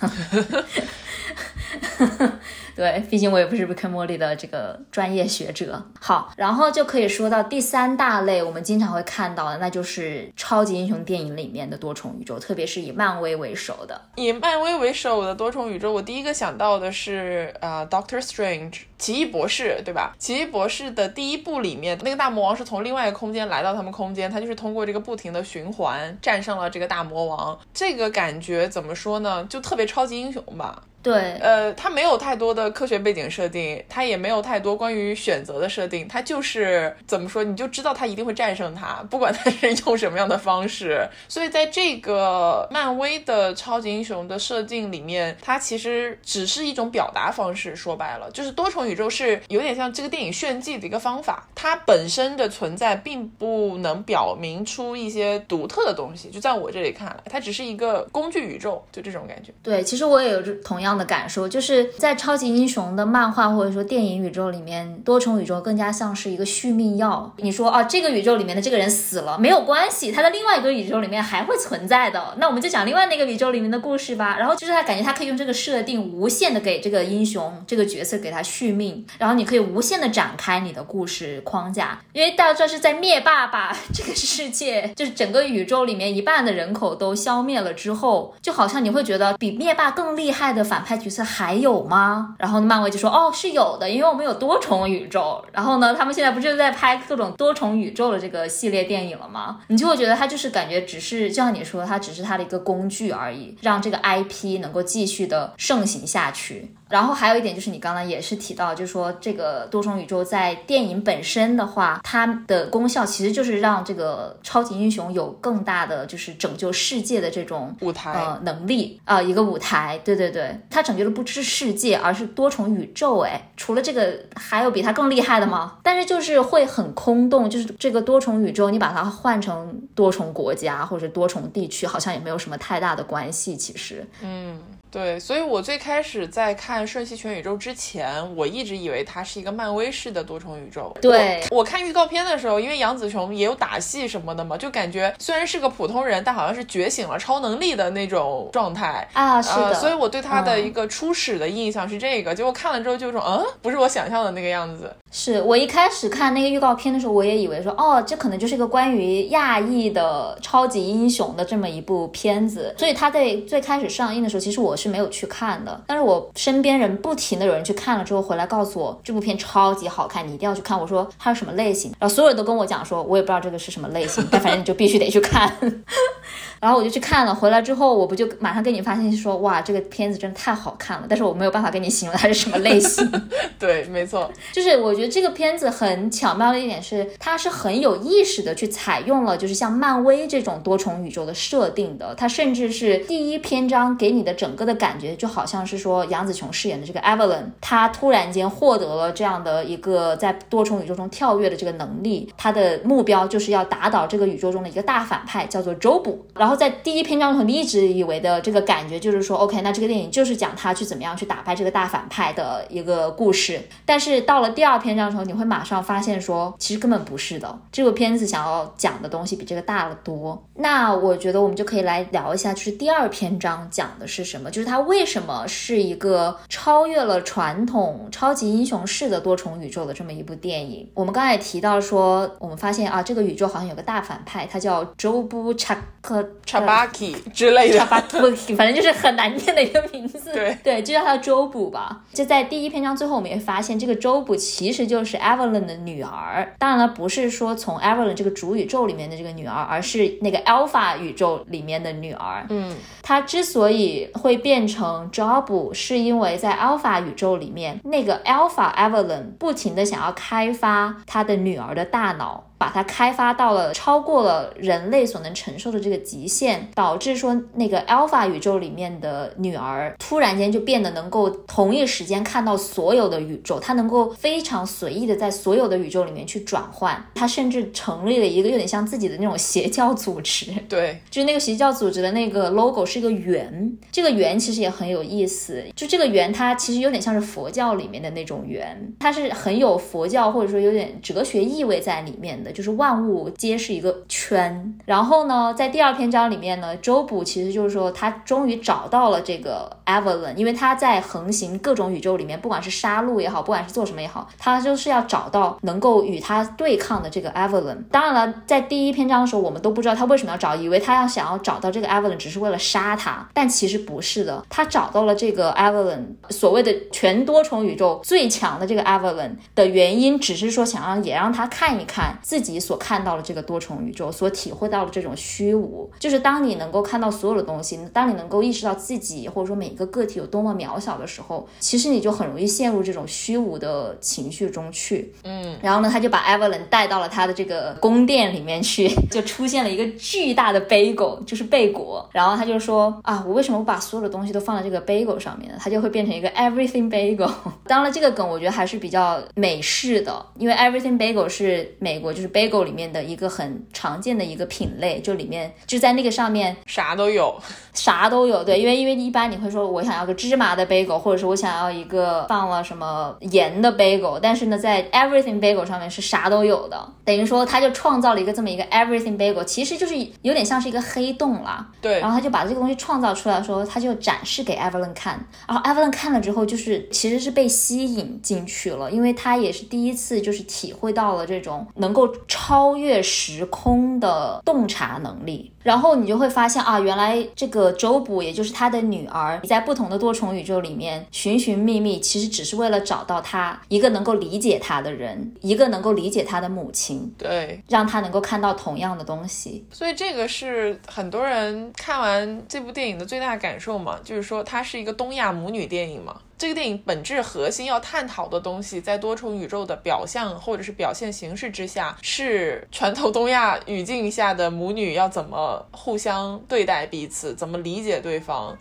[2.77, 5.83] 对，毕竟我也不是 Rick and Morty 的这个专业学者。
[5.99, 13.99] 好，然后就可以说到第三大类，我们经常会看到的，那就是超级英雄电影里面的多重宇宙，特别是以漫威为首的。
[14.15, 18.81] 以漫威为首的多重宇宙，我第一个想到的是、呃 Doctor Strange。
[18.99, 20.15] 奇异博士，对吧？
[20.17, 27.55] 奇异博士的第一部里面，那个大魔王是从另外一个空间来到他们空间，他就是通过这个不停的循环战胜了这个大魔王。
[27.71, 29.45] 这个感觉怎么说呢？
[29.47, 30.81] 就特别超级英雄吧。
[31.07, 41.07] 对，呃，它没有太多的科学背景设定，它也没有太多关于选择的设定，它就是怎么说，你就知道它一定会战胜它，不管它是用什么样的方式。
[41.29, 47.73] 所以在这个漫威的超级英雄的设定里面，它其实只是一种表达方式。
[47.73, 56.29] 说白了，就是多重宇宙是有点像这个电影炫技的一个方法，它本身的存在并不能表明出一些独特的东西。
[56.29, 59.53] 就在我这里看来，它只是一个工具宇宙，就这种感觉。
[59.61, 67.33] 对，其实我也有这同样的感受，就是在超级英雄的漫画或者说电影宇宙里面，多重宇宙更加像是一个续命药。
[67.37, 74.37] 你说啊，这个宇宙里面的这个人死了没有关系，他在另外一个宇宙里面还会存在的，那我们就讲另外那个宇宙里面的故事吧。
[74.37, 81.99] 然后就是他感觉他可以用这个设定无限的给这个英雄这个角色给他续命，然后你可以无限的展开你的故事框架。
[82.13, 92.33] 因为大家知道是在灭霸把 这个世界，就是整个宇宙里面一半的人口都消灭了之后，就好像你会觉得比灭霸更厉害的反派角色还有吗？
[92.39, 95.43] 然后漫威就说哦是有的，因为我们有多重宇宙。
[95.51, 99.59] 然后呢，他们现在不就在拍各种多重宇宙的这个系列电影了吗？
[99.67, 106.71] 你就会觉得它就是感觉只是就像你说，它只是它的一个工具而已，让这个 IP 能够继续的盛行下去。
[106.89, 119.99] 然后还有一点就是你刚刚也是提到，就是说这个多重宇宙在电影本身的话，它的功效其实就是让这个超级英雄有更大的就是拯救世界的这种舞台呃能力啊、一个舞台。
[120.05, 123.19] 对对对，它拯救的不是世界，而是多重宇宙。
[123.19, 125.77] 哎，除了这个，还有比它更厉害的吗？
[125.81, 133.55] 但是就是会很空洞，就是这个多重宇宙，你把它换成多重国家或者多重地区，好像也没有什么太大的关系。
[133.55, 140.95] 其实，嗯对，所以我最开始在看《瞬息全宇宙》之前，我一直以为它是一个漫威式的多重宇宙。
[141.01, 149.07] 对我，我看预告片的时候，因为杨紫琼也有打戏什么的嘛，就感觉虽然是个普通人，但好像是觉醒了超能力的那种状态。
[149.13, 154.93] 啊，是的，呃，所以我对他的嗯一个初始的印象是这个，结果看了之后就有种，嗯，不是我想象的那个样子。
[155.11, 162.73] 是我一开始看那个预告片的时候，我也以为说，哦，这可能就是一个关于亚裔的超级英雄的这么一部片子。
[162.77, 165.81] 所以它在最开始上映的时候，其实我是没有去看的。
[165.87, 170.79] 但是我身边人不停的有人去看了之后回来告诉我，这部片超级好看，你一定要去看。
[170.79, 171.91] 我说它是什么类型？
[171.99, 175.51] 然后所有人都跟我讲说，我也不知道这个是什么类型，但反正你就必须得去看。
[176.59, 183.07] 然后我就去看了，回来之后我不就马上跟你发信息说，哇，这个片子真的太好看了，但是我没有办法跟你形容它是什么类型。
[183.59, 192.15] 对，没错，就是我觉得这个片子很巧妙的一点是，它是很有意识的去采用了就是像漫威这种多重宇宙的设定的。
[192.15, 206.25] 它甚至是第一篇章给你的整个的感觉，就好像是说杨紫琼饰演的这个 Evelyn，她突然间获得了这样的一个在多重宇宙中跳跃的这个能力，她的目标就是要打倒这个宇宙中的一个大反派，叫做周补。
[206.35, 213.61] 然后在第一篇章中，你一直以为的这个感觉就是说，OK，那这个电影就是讲他去怎么样去打败这个大反派的一个故事。
[213.85, 217.59] 但是到了第二篇章的时候，你会马上发现说，其实根本不是的。
[217.71, 220.43] 这个片子想要讲的东西比这个大得多。
[220.55, 230.89] 那我觉得我们就可以来聊一下，就是第二篇章讲的是什么，就是它为什么是一个超越了传统超级英雄式的多重宇宙的这么一部电影。
[230.95, 237.77] 我们刚才也提到说，我们发现啊，这个宇宙好像有个大反派，他叫周布查克 Chabaki 之类的。
[237.77, 238.17] 查巴图，
[238.55, 240.33] 反正就是很难念的一个名字。
[240.33, 242.01] 对对，就叫他周补吧。
[242.11, 246.51] 就在第一篇章最后，我们也发现这个周补其实就是 Evelyn 的女儿。
[246.57, 252.43] 当然了，不是说从 Evelyn 这个主宇宙里面的这个女儿，而是那个 Alpha 宇宙里面的女儿。
[252.49, 262.45] 嗯，她之所以会变成 Job，是因为在 Alpha 宇宙里面，那个 Alpha Evelyn 不停的想要开发他的女儿的大脑。
[262.57, 277.05] 把它开发到了超过了人类所能承受的这个极限，导致说那个 Alpha 宇宙里面的女儿突然间就变得能够同一时间看到所有的宇宙，她能够非常随意的在所有的宇宙里面去转换。
[277.15, 280.51] 她甚至成立了一个有点像自己的那种邪教组织。
[280.67, 285.63] 对，就是那个邪教组织的那个 logo 是一个圆，这个圆其实也很有意思。
[285.75, 294.75] 就这个圆，它其实有点像是佛教里面的那种圆，它是很有佛教或者说有点哲学意味在里面的，就是万物皆是一个圈。
[294.85, 307.77] 然后呢，在第二篇章里面呢，周卜其实就是说他终于找到了这个 Evelyn，因为他在横行各种宇宙里面，不管是杀戮也好，不管是做什么也好，他就是要找到能够与他对抗的这个 Evelyn。
[307.91, 325.89] 当然了，在第一篇章的时候，我们都不知道他为什么要找，以为他要想要找到这个 Evelyn 只是为了杀他，但其实不是的，他找到了这个 Evelyn，所谓的全多重宇宙最强的这个 Evelyn 的原因，只是说想让也让他看一看自己所看到的这个多重宇宙，所体会到的这种虚无。
[325.99, 335.13] 就是当你能够看到所有的东西，当你能够意识到自己或者说每一个个体有多么渺小的时候，其实你就很容易陷入这种虚无的情绪中去。
[335.23, 342.07] 嗯，然后呢，他就把 Evelyn 带到了他的这个宫殿里面去，就出现了一个巨大的 bagel，就是贝果。
[342.11, 345.57] 然后他就说啊，我为什么不把所有的东西都放在这个 bagel 上面呢？
[345.59, 347.31] 它就会变成一个 everything bagel。
[347.65, 357.35] 当然，这个梗我觉得还是比较美式的，因为 everything bagel 是美国就是 bagel 里面的一个很常见的一个品类，就里面就在那个上面啥都有。
[357.73, 371.67] 啥都有，对，因为因为一般你会说我想要个芝麻的 bagel，或者是我想要一个放了什么盐的 bagel，但是呢，在 everything bagel 上面是啥都有的，等于说他就创造了一个这么一个 everything bagel，其实就是有点像是一个黑洞啦。
[371.79, 385.51] 对，然后他就把这个东西创造出来，说他就展示给 Evelyn 看，然后 Evelyn 看了之后，就是其实是被吸引进去了，因为他也是第一次就是体会到了这种能够超越时空的洞察能力。
[385.63, 399.65] 然后你就会发现啊，原来这个周卜，也就是他的女儿，在不同的多重宇宙里面寻寻觅觅，其实只是为了找到他一个能够理解他的人，一个能够理解他的母亲，对，让他能够看到同样的东西。
[399.69, 406.15] 所以这个是很多人看完这部电影的最大感受嘛，就是说它是一个东亚母女电影嘛。
[406.37, 418.55] 这个电影本质核心要探讨的东西，在多重宇宙的表象或者是表现形式之下，是传统东亚语境下的母女要怎么互相对待彼此，怎么理解对方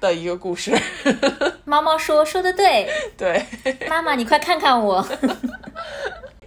[0.00, 0.78] 的一个故事。
[1.66, 3.44] 猫猫说说的对，对，
[3.88, 5.04] 妈妈你快看看我。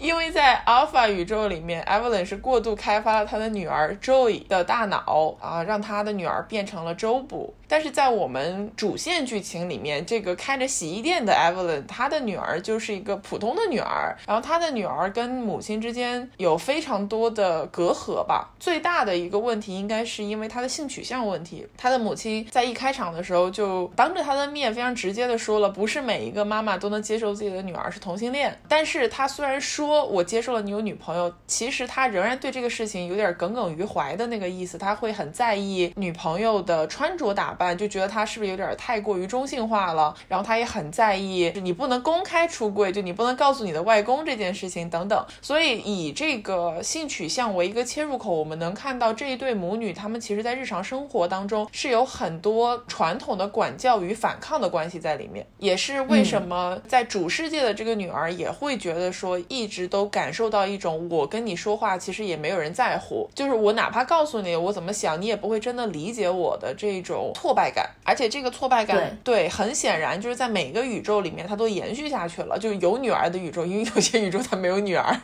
[0.02, 7.54] 因为在 Alpha 宇宙里面，Evelyn 是过度开发了他的女儿 Joy 的大脑啊，让他的女儿变成了周卜。
[7.68, 18.50] 但是在我们主线剧情里面，这个开着洗衣店的 Evelyn，她的女儿就是一个普通的女儿，然后她的女儿跟母亲之间有非常多的隔阂吧。
[18.60, 21.66] 最大的一个问题应该是因为她的性取向问题。
[21.78, 28.60] 她的母亲在一开场的时候就当着她的面非常直接的说了，不是每一个妈妈都能接受自己的女儿是同性恋。
[28.68, 37.72] 但是她虽然说我接受了你有女朋友，其实他仍然对这个事情有点耿耿于怀的那个意思，他会很在意女朋友的穿着打扮。
[37.82, 40.14] 就觉得他是不是有点太过于中性化了？
[40.28, 45.26] 然后他也很在意，你不能公开出柜，就你不能告诉你的外公这件事情等等。
[45.42, 55.46] 所以以这个性取向为一个切入口，我们能看到这一对母女，他们其实在日常生活当中是有很多传统的管教与反抗的关系在里面。
[55.58, 67.90] 也是为什么在主世界的这个女儿也会觉得说，一直都感受到一种我跟你说话其实也没有人在乎，就是我哪怕告诉你我怎么想，你也不会真的理解我的这种挫败感。
[68.04, 72.58] 而且这个挫败感，对，很显然就是在每个宇宙里面它都延续下去了。
[72.60, 75.16] 就是有女儿的宇宙，因为有些宇宙它没有女儿。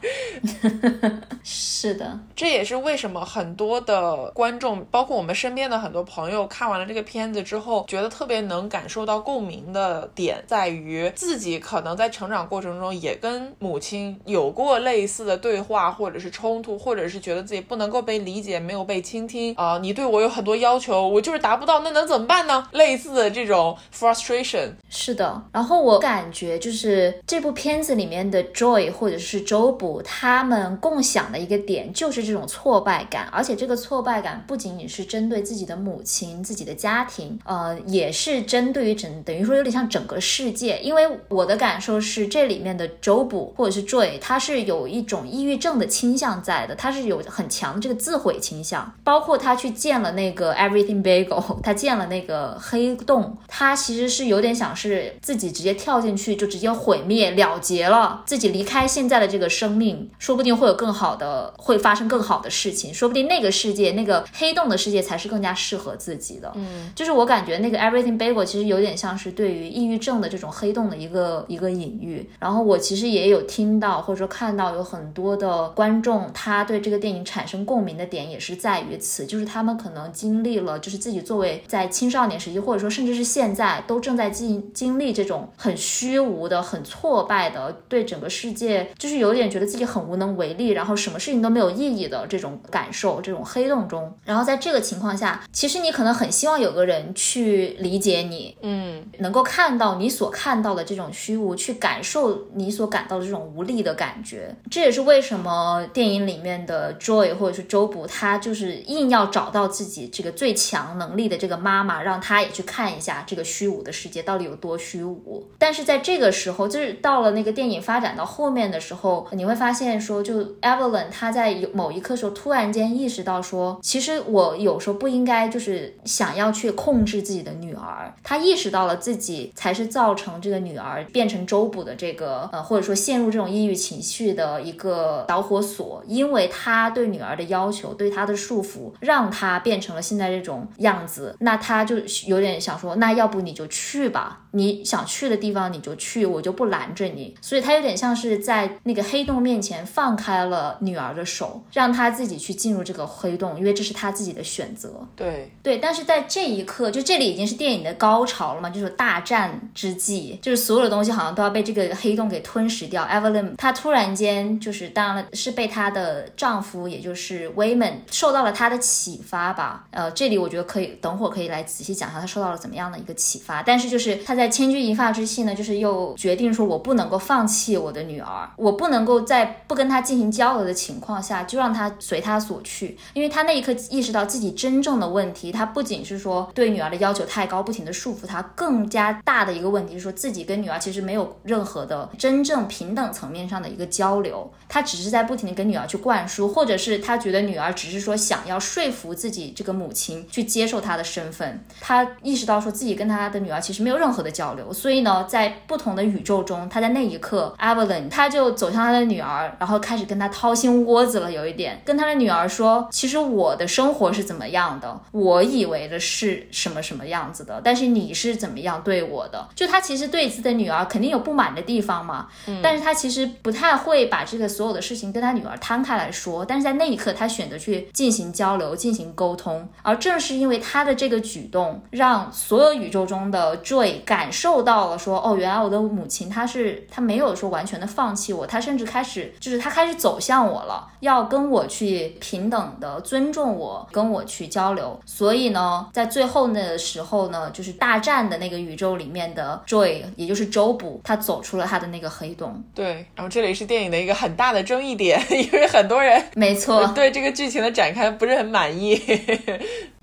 [1.43, 22.65] 是的，这也是为什么很多的观众，包括我们身边的很多朋友，看完了这个片子之后，觉得特别能感受到共鸣的点，在于自己可能在成长过程中也跟母亲有有过类似的对话，或者是冲突，或者是觉得自己不能够被理解，没有被倾听啊，你对我有很多要求，我就是达不到，那能怎么办呢？
[22.71, 24.69] 类似的这种 frustration。
[24.89, 40.79] 是的，然后我感觉就是这部片子里面的 Joy 或者是周补他们共享的一个点，就是这种挫败感，而且这个挫败感不仅仅是针对自己的母亲、自己的家庭，呃，也是针对于整，等于说有点像整个世界。
[40.79, 48.93] 因为我的感受是，这里面的周补或者是 Joy，他他是有一种抑郁症的倾向在的，他是有很强的这个自毁倾向。
[49.04, 66.52] 包括他去见了那个 Everything Bagel，他见了那个黑洞，他其实是有点想是自己直接跳进去就直接毁灭了结了，自己离开现在的这个生命，说不定会有更好的，会发生更好的事情，说不定那个世界那个黑洞的世界才是更加适合自己的。
[66.54, 72.30] 嗯，就是我感觉那个 Everything Bagel 其实有点像是对于抑郁症的这种黑洞的一个一个隐喻。
[72.39, 94.12] 然后我其实也有听到或者说看到有很多的观众，他对这个电影产生共鸣的点也是在于此，就是他们可能经历了，就是自己作为在青少年时期，或者说甚至是现在都正在经经历这种很虚无的、很挫败的，对整个世界就是有点觉得自己很无能为力，然后什么事情都没有意义的这种感受，这种黑洞中。
[94.25, 104.55] 然后在这个情况下，其实你可能很希望有个人去理解你，嗯，能够看到你所看到的这种虚无，去感受你所感到的这种无力的感感觉。
[104.71, 115.45] 这也是为什么电影里面的 Joy 或者是周卜，他就是硬要找到自己这个最强能力的这个妈妈，让他也去看一下这个虚无的世界到底有多虚无。
[115.58, 128.13] 但是在这个时候，就是到了那个电影发展到后面的时候，你会发现说，就 Evelyn 他在有某一刻时候突然间意识到说，其实我有时候不应该就是想要去控制自己的女儿。
[128.23, 141.35] 他意识到了自己才是造成这个女儿变成周卜的这个呃，或者说陷入这种抑郁情绪的一个导火索，因为他对女儿的要求，对她的束缚，让她变成了现在这种样子。
[141.39, 141.95] 那他就
[142.25, 147.35] 有点想说，那要不你就去吧，你想去的地方你就去，我就不拦着你。
[147.41, 155.08] 所以他有点像是在那个黑洞面前放开了女儿的手，让她自己去进入这个黑洞，因为这是她自己的选择。
[155.15, 163.06] 对对，但是在这一刻，就这里已经是电影的高潮了嘛，就是大战之际，就是所有的东西好像都要被这个黑洞给吞噬掉。
[163.06, 169.85] Evelyn 她突突然间就是，当然了，是被她的丈夫，也就是 Wayman 受到了她的启发吧。
[169.92, 173.63] 呃，这里我觉得可以，等会儿可以来仔细讲一下她受到了怎么样的一个启发。
[173.63, 219.48] 但是就是她在千钧一发之际呢，就是又决定说，我不能够放弃我的女儿，我不能够在不跟她进行交流的情况下，就让她随她所去，因为她那一刻意识到自己真正的问题，她不仅是说对女儿的要求太高，不停的束缚她，更加大的一个问题是说自己跟女儿其实没有任何的真正平等层面上的个交流，他只是在不停的跟女儿去灌输，或者是他觉得女儿只是说想要说服自己这个母亲去接受她的身份，他意识到说自己跟他的女儿其实没有任何的交流，所以呢，在不同的宇宙中，他在那一刻，Evelyn 他就走向他的女儿，然后开始跟他掏心窝子了，有一点跟他的女儿说，其实我的生活是怎么样的，我以为的是什么什么样子的，但是你是怎么样对我的？
[219.56, 222.28] 就他其实对自己的女儿肯定有不满的地方嘛，
[222.62, 245.00] 但是他其实不太他会把这个所有的事情跟他女儿摊开来说，但是在那一刻，他选择去进行交流、进行沟通，而正是因为他的这个举动，让所有宇宙中的 Joy 感受到了说，哦，原来我的母亲她是她没有说完全的放弃我，她甚至开始就是她开始走向我了，要跟我去平等的尊重我，跟我去交流。
[245.06, 252.63] 所以呢，在最后那个时候呢，就是大战的那个宇宙里面的 Joy，也就是周卜，他走出了他的那个黑洞。
[252.74, 259.01] 对，然后这里是电影的一个很大的争议点， 因为很多人没错，对这个剧情的展开不是很满意。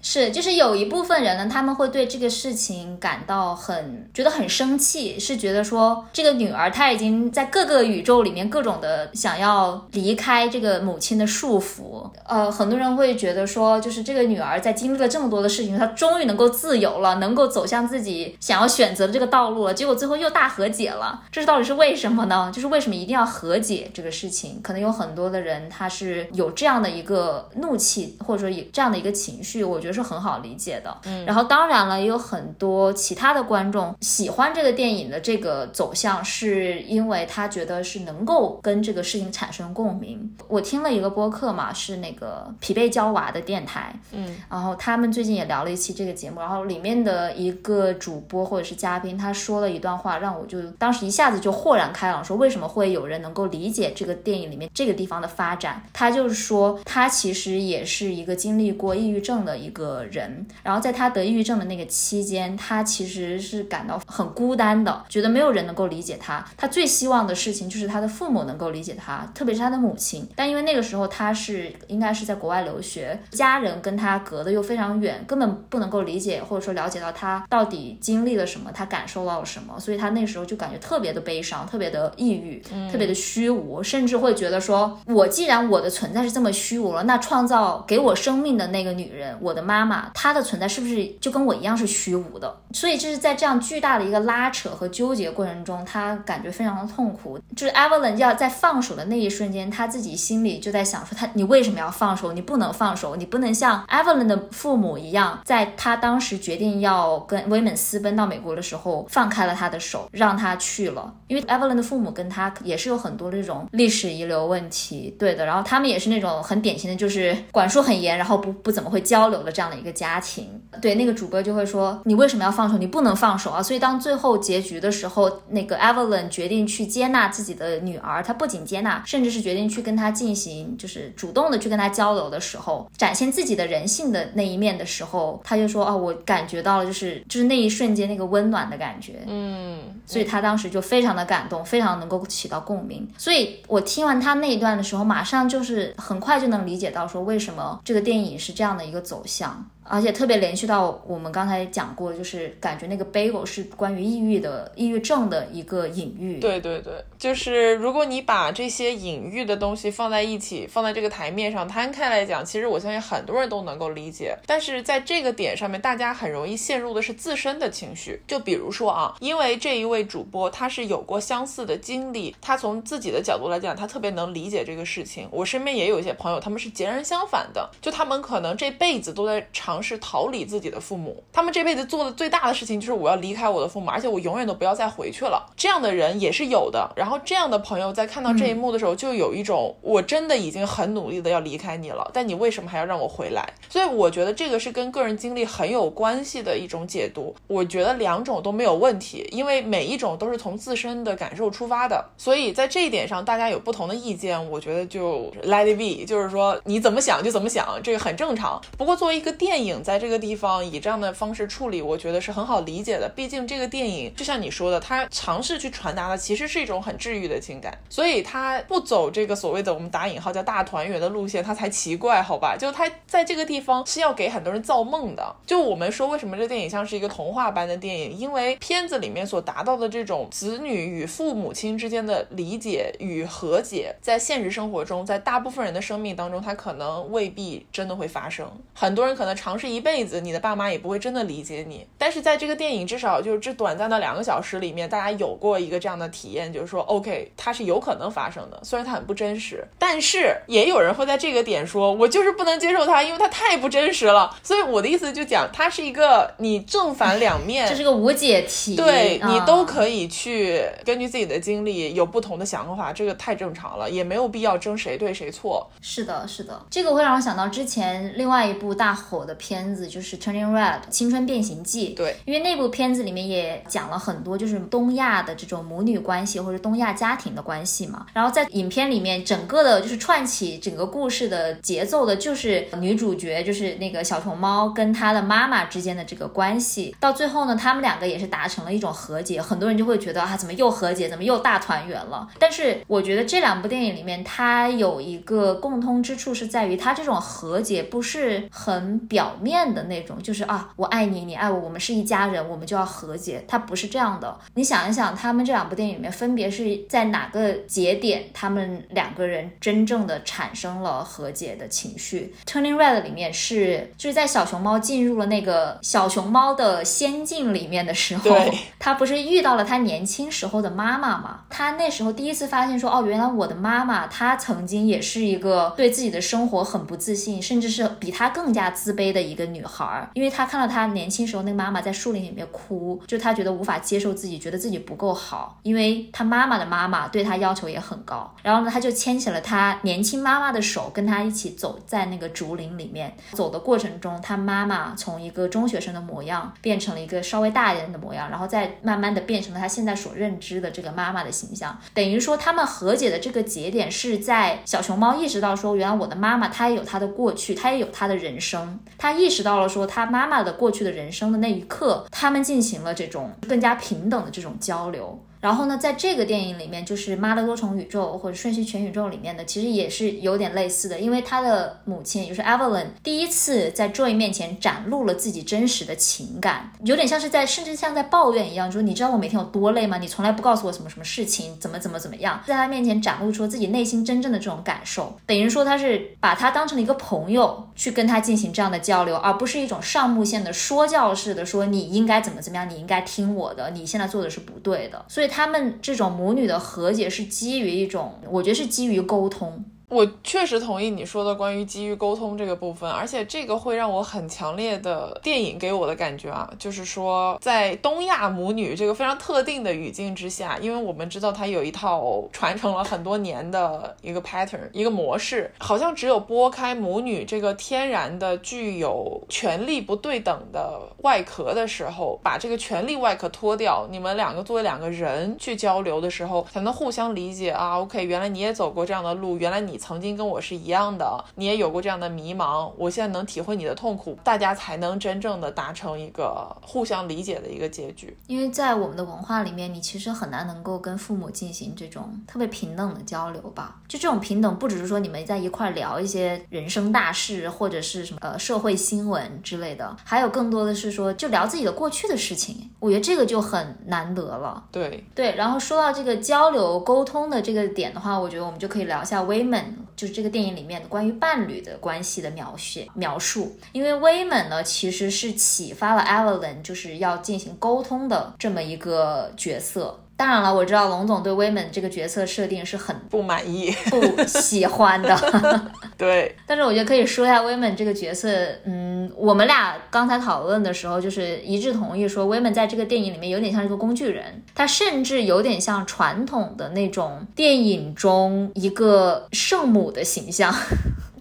[0.07, 12.07] 是，就是有一部分人呢，他们会对这个事情感到很觉得很生气，是觉得说这个女儿她已经在各个宇宙里面各种的想要离开这个母亲的束缚。
[12.27, 22.53] 呃，很多人会觉得说，就是这个女儿在经历了这么多的事情，她终于能够自由了，能够走向自己想要选择的这个道路了，结果最后又大和解了，这是到底是为什么呢？
[22.55, 24.61] 就是为什么一定要和解这个事情？
[24.63, 29.94] 可能有很多的人他是有这样的一个怒气，或者说有这样的一个情绪，我觉得。
[29.95, 40.35] 是很好理解的，嗯，然后当然了，也有很多其他的观众喜欢这个电影的这个走向，是因为他觉得是能够跟这个事情产生共鸣。
[40.49, 55.83] 我听了一个播客嘛，是那个疲惫娇娃的电台，嗯，然后他们最近也聊了一期这个节目，然后里面的一个主播或者是嘉宾，他说了一段话，让我就当时一下子就豁然开朗，说为什么会有人能够理解这个电影里面这个地方的发展？
[55.93, 59.84] 他就是说，他其实也是一个经历过抑郁症的一个。
[59.85, 60.47] 个人。
[60.63, 66.45] 然后在他得抑郁症的那个期间，他其实是感到很孤单的，觉得没有人能够理解他。
[66.57, 70.27] 他最希望的事情就是他的父母能够理解他，特别是他的母亲。
[70.35, 79.79] 但因为那个时候他是应该是在国外留学，家人跟他隔得又非常远，根本不能够理解或者说了解到他到底经历了什么，他感受到了什么。
[79.79, 92.55] 所以他那时候就感觉特别的悲伤，特别的抑郁，特别的虚无，甚至会觉得说，我既然我的存在是这么虚无了，那创造给我生命的那个女人，我的妈妈妈，她的存在是不是就跟我一样是虚无的？
[92.73, 97.39] 所以就是在这样巨大的一个拉扯和纠结过程中，他感觉非常的痛苦。
[97.57, 102.33] 就是 Evelyn 要在放手的那一瞬间，他自己心里就在想说，他你为什么要放手？
[102.33, 111.13] 你不能放手，你不能像 Evelyn 的父母一样，在他当时决定要跟威猛私奔到美国的时候，放开了他的手，让他去了。
[111.29, 115.47] 因为 Evelyn 的父母跟他也是有很多这种历史遗留问题，对的。
[115.47, 120.61] 然后他们也是那种很典型的，就是管束很严，然后不不怎么会交流的这样的一个家庭。
[120.81, 122.77] 对，那个主播就会说，你为什么要放手？
[122.79, 123.63] 你不能放手啊！
[123.63, 143.09] 所以当最后结局的时候，那个 Evelyn 决定去接纳自己的女儿，她不仅接纳，甚至是决定去跟她进行，就是主动的去跟她交流的时候，展现自己的人性的那一面的时候，他就说，哦，我感觉到了，就是就是那一瞬间那个温暖的感觉，嗯，所以他当时就非常的感动，非常能够起到共鸣。
[143.17, 149.44] 所以我听完他那一段的时候，马上就是很快就能理解到说为什么这个电影是这样的一个走向。
[149.45, 156.39] 象，而且特别联系到我们刚才讲过，就是感觉那个 bagel 是关于抑郁的、抑郁症的一个隐喻。
[156.41, 164.37] 对对对，就是如果你把这些隐喻的东西放在一起，放在这个台面上摊开来讲，其实我相信很多人都能够理解。
[164.47, 168.23] 但是在这个点上面，大家很容易陷入的是自身的情绪。
[168.27, 175.29] 就比如说啊，因为这一位主播他是有过相似的经历，他从自己的角度来讲，他特别能理解这个事情。
[175.31, 185.51] 我身边也有一些朋友，他们是截然相反的，就他们可能这辈子都在尝试逃离自己的父母，他们这辈子做的最大的事情就是我要离开我的父母，而且我永远都不要再回去了。
[185.57, 186.91] 这样的人也是有的。
[186.97, 193.47] 然后这样的朋友在看到这一幕的时候，就有一种我真的已经很努力的要离开你了，但你为什么还要让我回来？
[193.69, 197.35] 所以我觉得这个是跟个人经历很有关系的一种解读。
[197.47, 202.05] 我觉得两种都没有问题，因为每一种都是从自身的感受出发的。
[202.19, 208.61] 所以在这一点上，大家有不同的意见，我觉得就 let it be，就是说你怎么想就怎么想，这个很正常。
[208.77, 213.11] 不过作为一个电影，影在这个地方以这样的方式处理，我觉得是很好理解的。
[213.15, 222.57] 毕竟这个电影就像你说的，它尝试去传达的其实是一种很治愈的情感，所以它不走这个所谓的我们打引号叫大团圆的路线，它才奇怪，好吧？
[222.57, 225.35] 就它在这个地方是要给很多人造梦的。
[225.47, 238.51] 就我们说为什么这电影像是一个童话般的电影，因为片子里面所达到的这种子女与父母亲之间的理解与和解，在现实生活中，在大部分人的生命当中，它可能未必真的会发生。
[238.75, 241.87] 很多人可能尝试一辈子，你的爸妈也不会真的理解你。
[241.99, 254.35] 但是在这个电影，至少就是这短暂的两个小时里面，大家有过一个这样的体验，就是说，OK，它是有可能发生的，虽然它很不真实，但是也有人会在这个点说，我就是不能接受它，因为它太不真实了。
[254.43, 265.69] 所以我的意思就讲，它是一个你正反两面， 这是个无解题，对你嗯都可以去根据自己的经历有不同的想法，这个太正常了，也没有必要争谁对谁错。
[265.81, 271.89] 是的，是的，这个会让我想到之前另外一部大火的片子，就是《Turning Red》青春变形记。
[271.89, 278.07] 对，因为那部片子里面也讲了很多，就是东亚的这种母女关系或者东亚家庭的关系嘛。
[278.15, 286.97] 然后在影片里面，整个的就是串起整个故事的节奏的，就是女主角就是那个小熊猫跟她的妈妈之间的这个关系。
[286.99, 289.43] 到最后呢，他们两个也是达成了一种和解。
[289.43, 292.27] 很多人就会觉得啊，怎么又和解，怎么又大团圆了？
[292.39, 303.45] 但是我觉得这两部电影里面，它有一个共通之处是在于，它这种和解不是很表面的那种，就是啊，我爱你，你爱我，我们是一家人，我们就要和解。
[303.49, 304.39] 它不是这样的。
[304.55, 321.41] 你想一想，他们这两部电影里面分别是在哪个节点，他们两个人真正的产生了和解的情绪？Turning Red 里面是就是在小熊猫进入了那个小熊猫的仙境里面的时候对，他不是遇到了他年轻时候的妈妈嘛？
[321.49, 330.11] 他那时候第一次发现说，哦，原来我的妈妈她曾经也是一个对自己的生活很不自信，甚至是比她更加自卑的一个女孩儿。
[330.15, 338.35] 因为她看到她年轻时候那个妈妈在树林里面哭，就她觉得无法接受自己，觉得自己不够好，因为她妈妈的妈妈对她要求也很高。
[338.43, 343.15] 然后呢，她就牵起了她年轻妈妈的手，跟她一起走在那个竹林里面。
[343.33, 351.77] 走的过程中，她妈妈从一个中学生的模样变成了一个稍微大一点的模样，然后再慢慢的变成了她现在所认知的这个妈妈的形象。
[351.93, 365.23] 等于说，他们和解的这个节点是在小熊猫意识到说，原来我的妈妈她也有她的过去，她也有她的人生，他意识到了说他妈妈的过去的人生的那一刻，他们进行了这种更加平等的这种交流。
[365.45, 379.99] 然后呢，在这个电影里面，就是《妈的多重宇宙》或者《瞬息全宇宙》里面的，其实也是有点类似的，因为他的母亲，也就是 Evelyn，第一次在 Joy 面前展露了自己真实的情感，有点像是在，甚至像在抱怨一样，说你知道我每天有多累吗？
[379.99, 399.65] 你从来不告诉我什么什么事情，怎么怎么怎么样，在他面前展露出自己内心真正的这种感受，等于说他是把他当成了一个朋友去跟他进行这样的交流，而不是一种上目线的说教式的说你应该怎么怎么样，你应该听我的，你现在做的是不对的，所以他们这种母女的和解是基于一种，我觉得是基于沟通。
[399.95, 427.79] 我确实同意你说的关于基于沟通这个部分，而且这个会让我很强烈的电影给我的感觉啊，就是说在东亚母女这个非常特定的语境之下，因为我们知道它有一套传承了很多年的一个 pattern 一个模式，好像只有拨开母女这个天然的具有权力不对等的外壳的时候，把这个权力外壳脱掉，你们两个作为两个人去交流的时候，才能互相理解啊。
[427.79, 429.79] OK，原来你也走过这样的路，原来你。
[429.85, 438.17] 曾经跟我是一样的，你也有过这样的迷茫，我现在能体会你的痛苦，大家才能真正的达成一个互相理解的一个结局。
[438.27, 443.77] 因为在我们的文化里面，你其实很难能够跟父母进行这种特别平等的交流吧？
[443.87, 452.71] 就这种平等，不只是说你们在一块聊一些人生大事，或者是什么呃社会新闻之类的，还有更多的是说就聊自己的过去的事情。
[452.81, 454.65] 我觉得这个就很难得了。
[454.73, 459.64] 对对，然后说到这个交流沟通的这个点的话，我觉得我们就可以聊一下 women。
[459.97, 470.01] 就是这个电影里面的关于伴侣的关系的描写描述，因为威猛呢其实是启发了 Evelyn，就是要进行沟通的这么一个角色。
[470.17, 475.17] 当然了，我知道龙总对威猛这个角色设定是很不满意、 不喜欢的。
[475.99, 478.29] 对，但是我觉得可以说一下威猛这个角色。
[478.65, 490.55] 嗯，我们俩刚才讨论的时候，就是一致同意说，威猛在这个电影里面有点像一个工具人，他甚至有点像传统的那种电影中一个圣母的形象。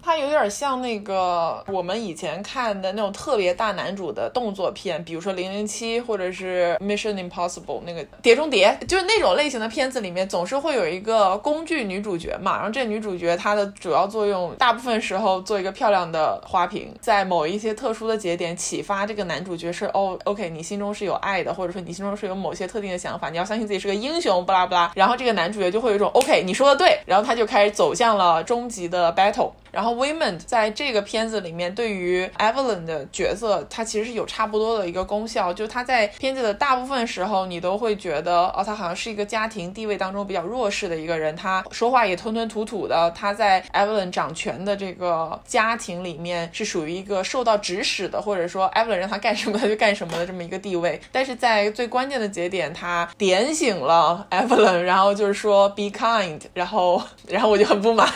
[0.04, 12.56] 它有点像那个我们以前看的那种特别大男主的动作片，比如说《零零七》或者是《Mission Impossible》那个《碟中谍》，就是那种类型的片子里面总是会有一个工具女主角嘛。
[12.56, 24.92] 然后这女主角她的主要作用，大部分时候做一个漂亮的花瓶，在某一些特殊的节点启发这个男主角是哦，OK，你心中是有爱的，或者说你心中是有某些特定的想法，你要相信自己是个英雄，不拉不拉。
[24.94, 29.50] 然后这个男主角就会有一种 OK，你说的对，然后他就开始走向了终极的 battle。
[29.74, 35.52] 然后 Women 在这个片子里面，对于 Evelyn 的角色，它其实是有差不多的一个功效。
[35.52, 43.10] 就他在片子的大部分时候，你都会觉得，哦，他好像是一个家庭地位当中比较弱势的一个人，他说话也吞吞吐吐的。
[43.16, 51.00] 他在 Evelyn 掌权的这个家庭里面，是属于一个受到指使的，或者说 Evelyn 让他干什么他就干什么的这么一个地位。
[51.10, 58.08] 但是在最关键的节点，他点醒了 Evelyn，然后就是说 Be kind，然后，然后我就很不满。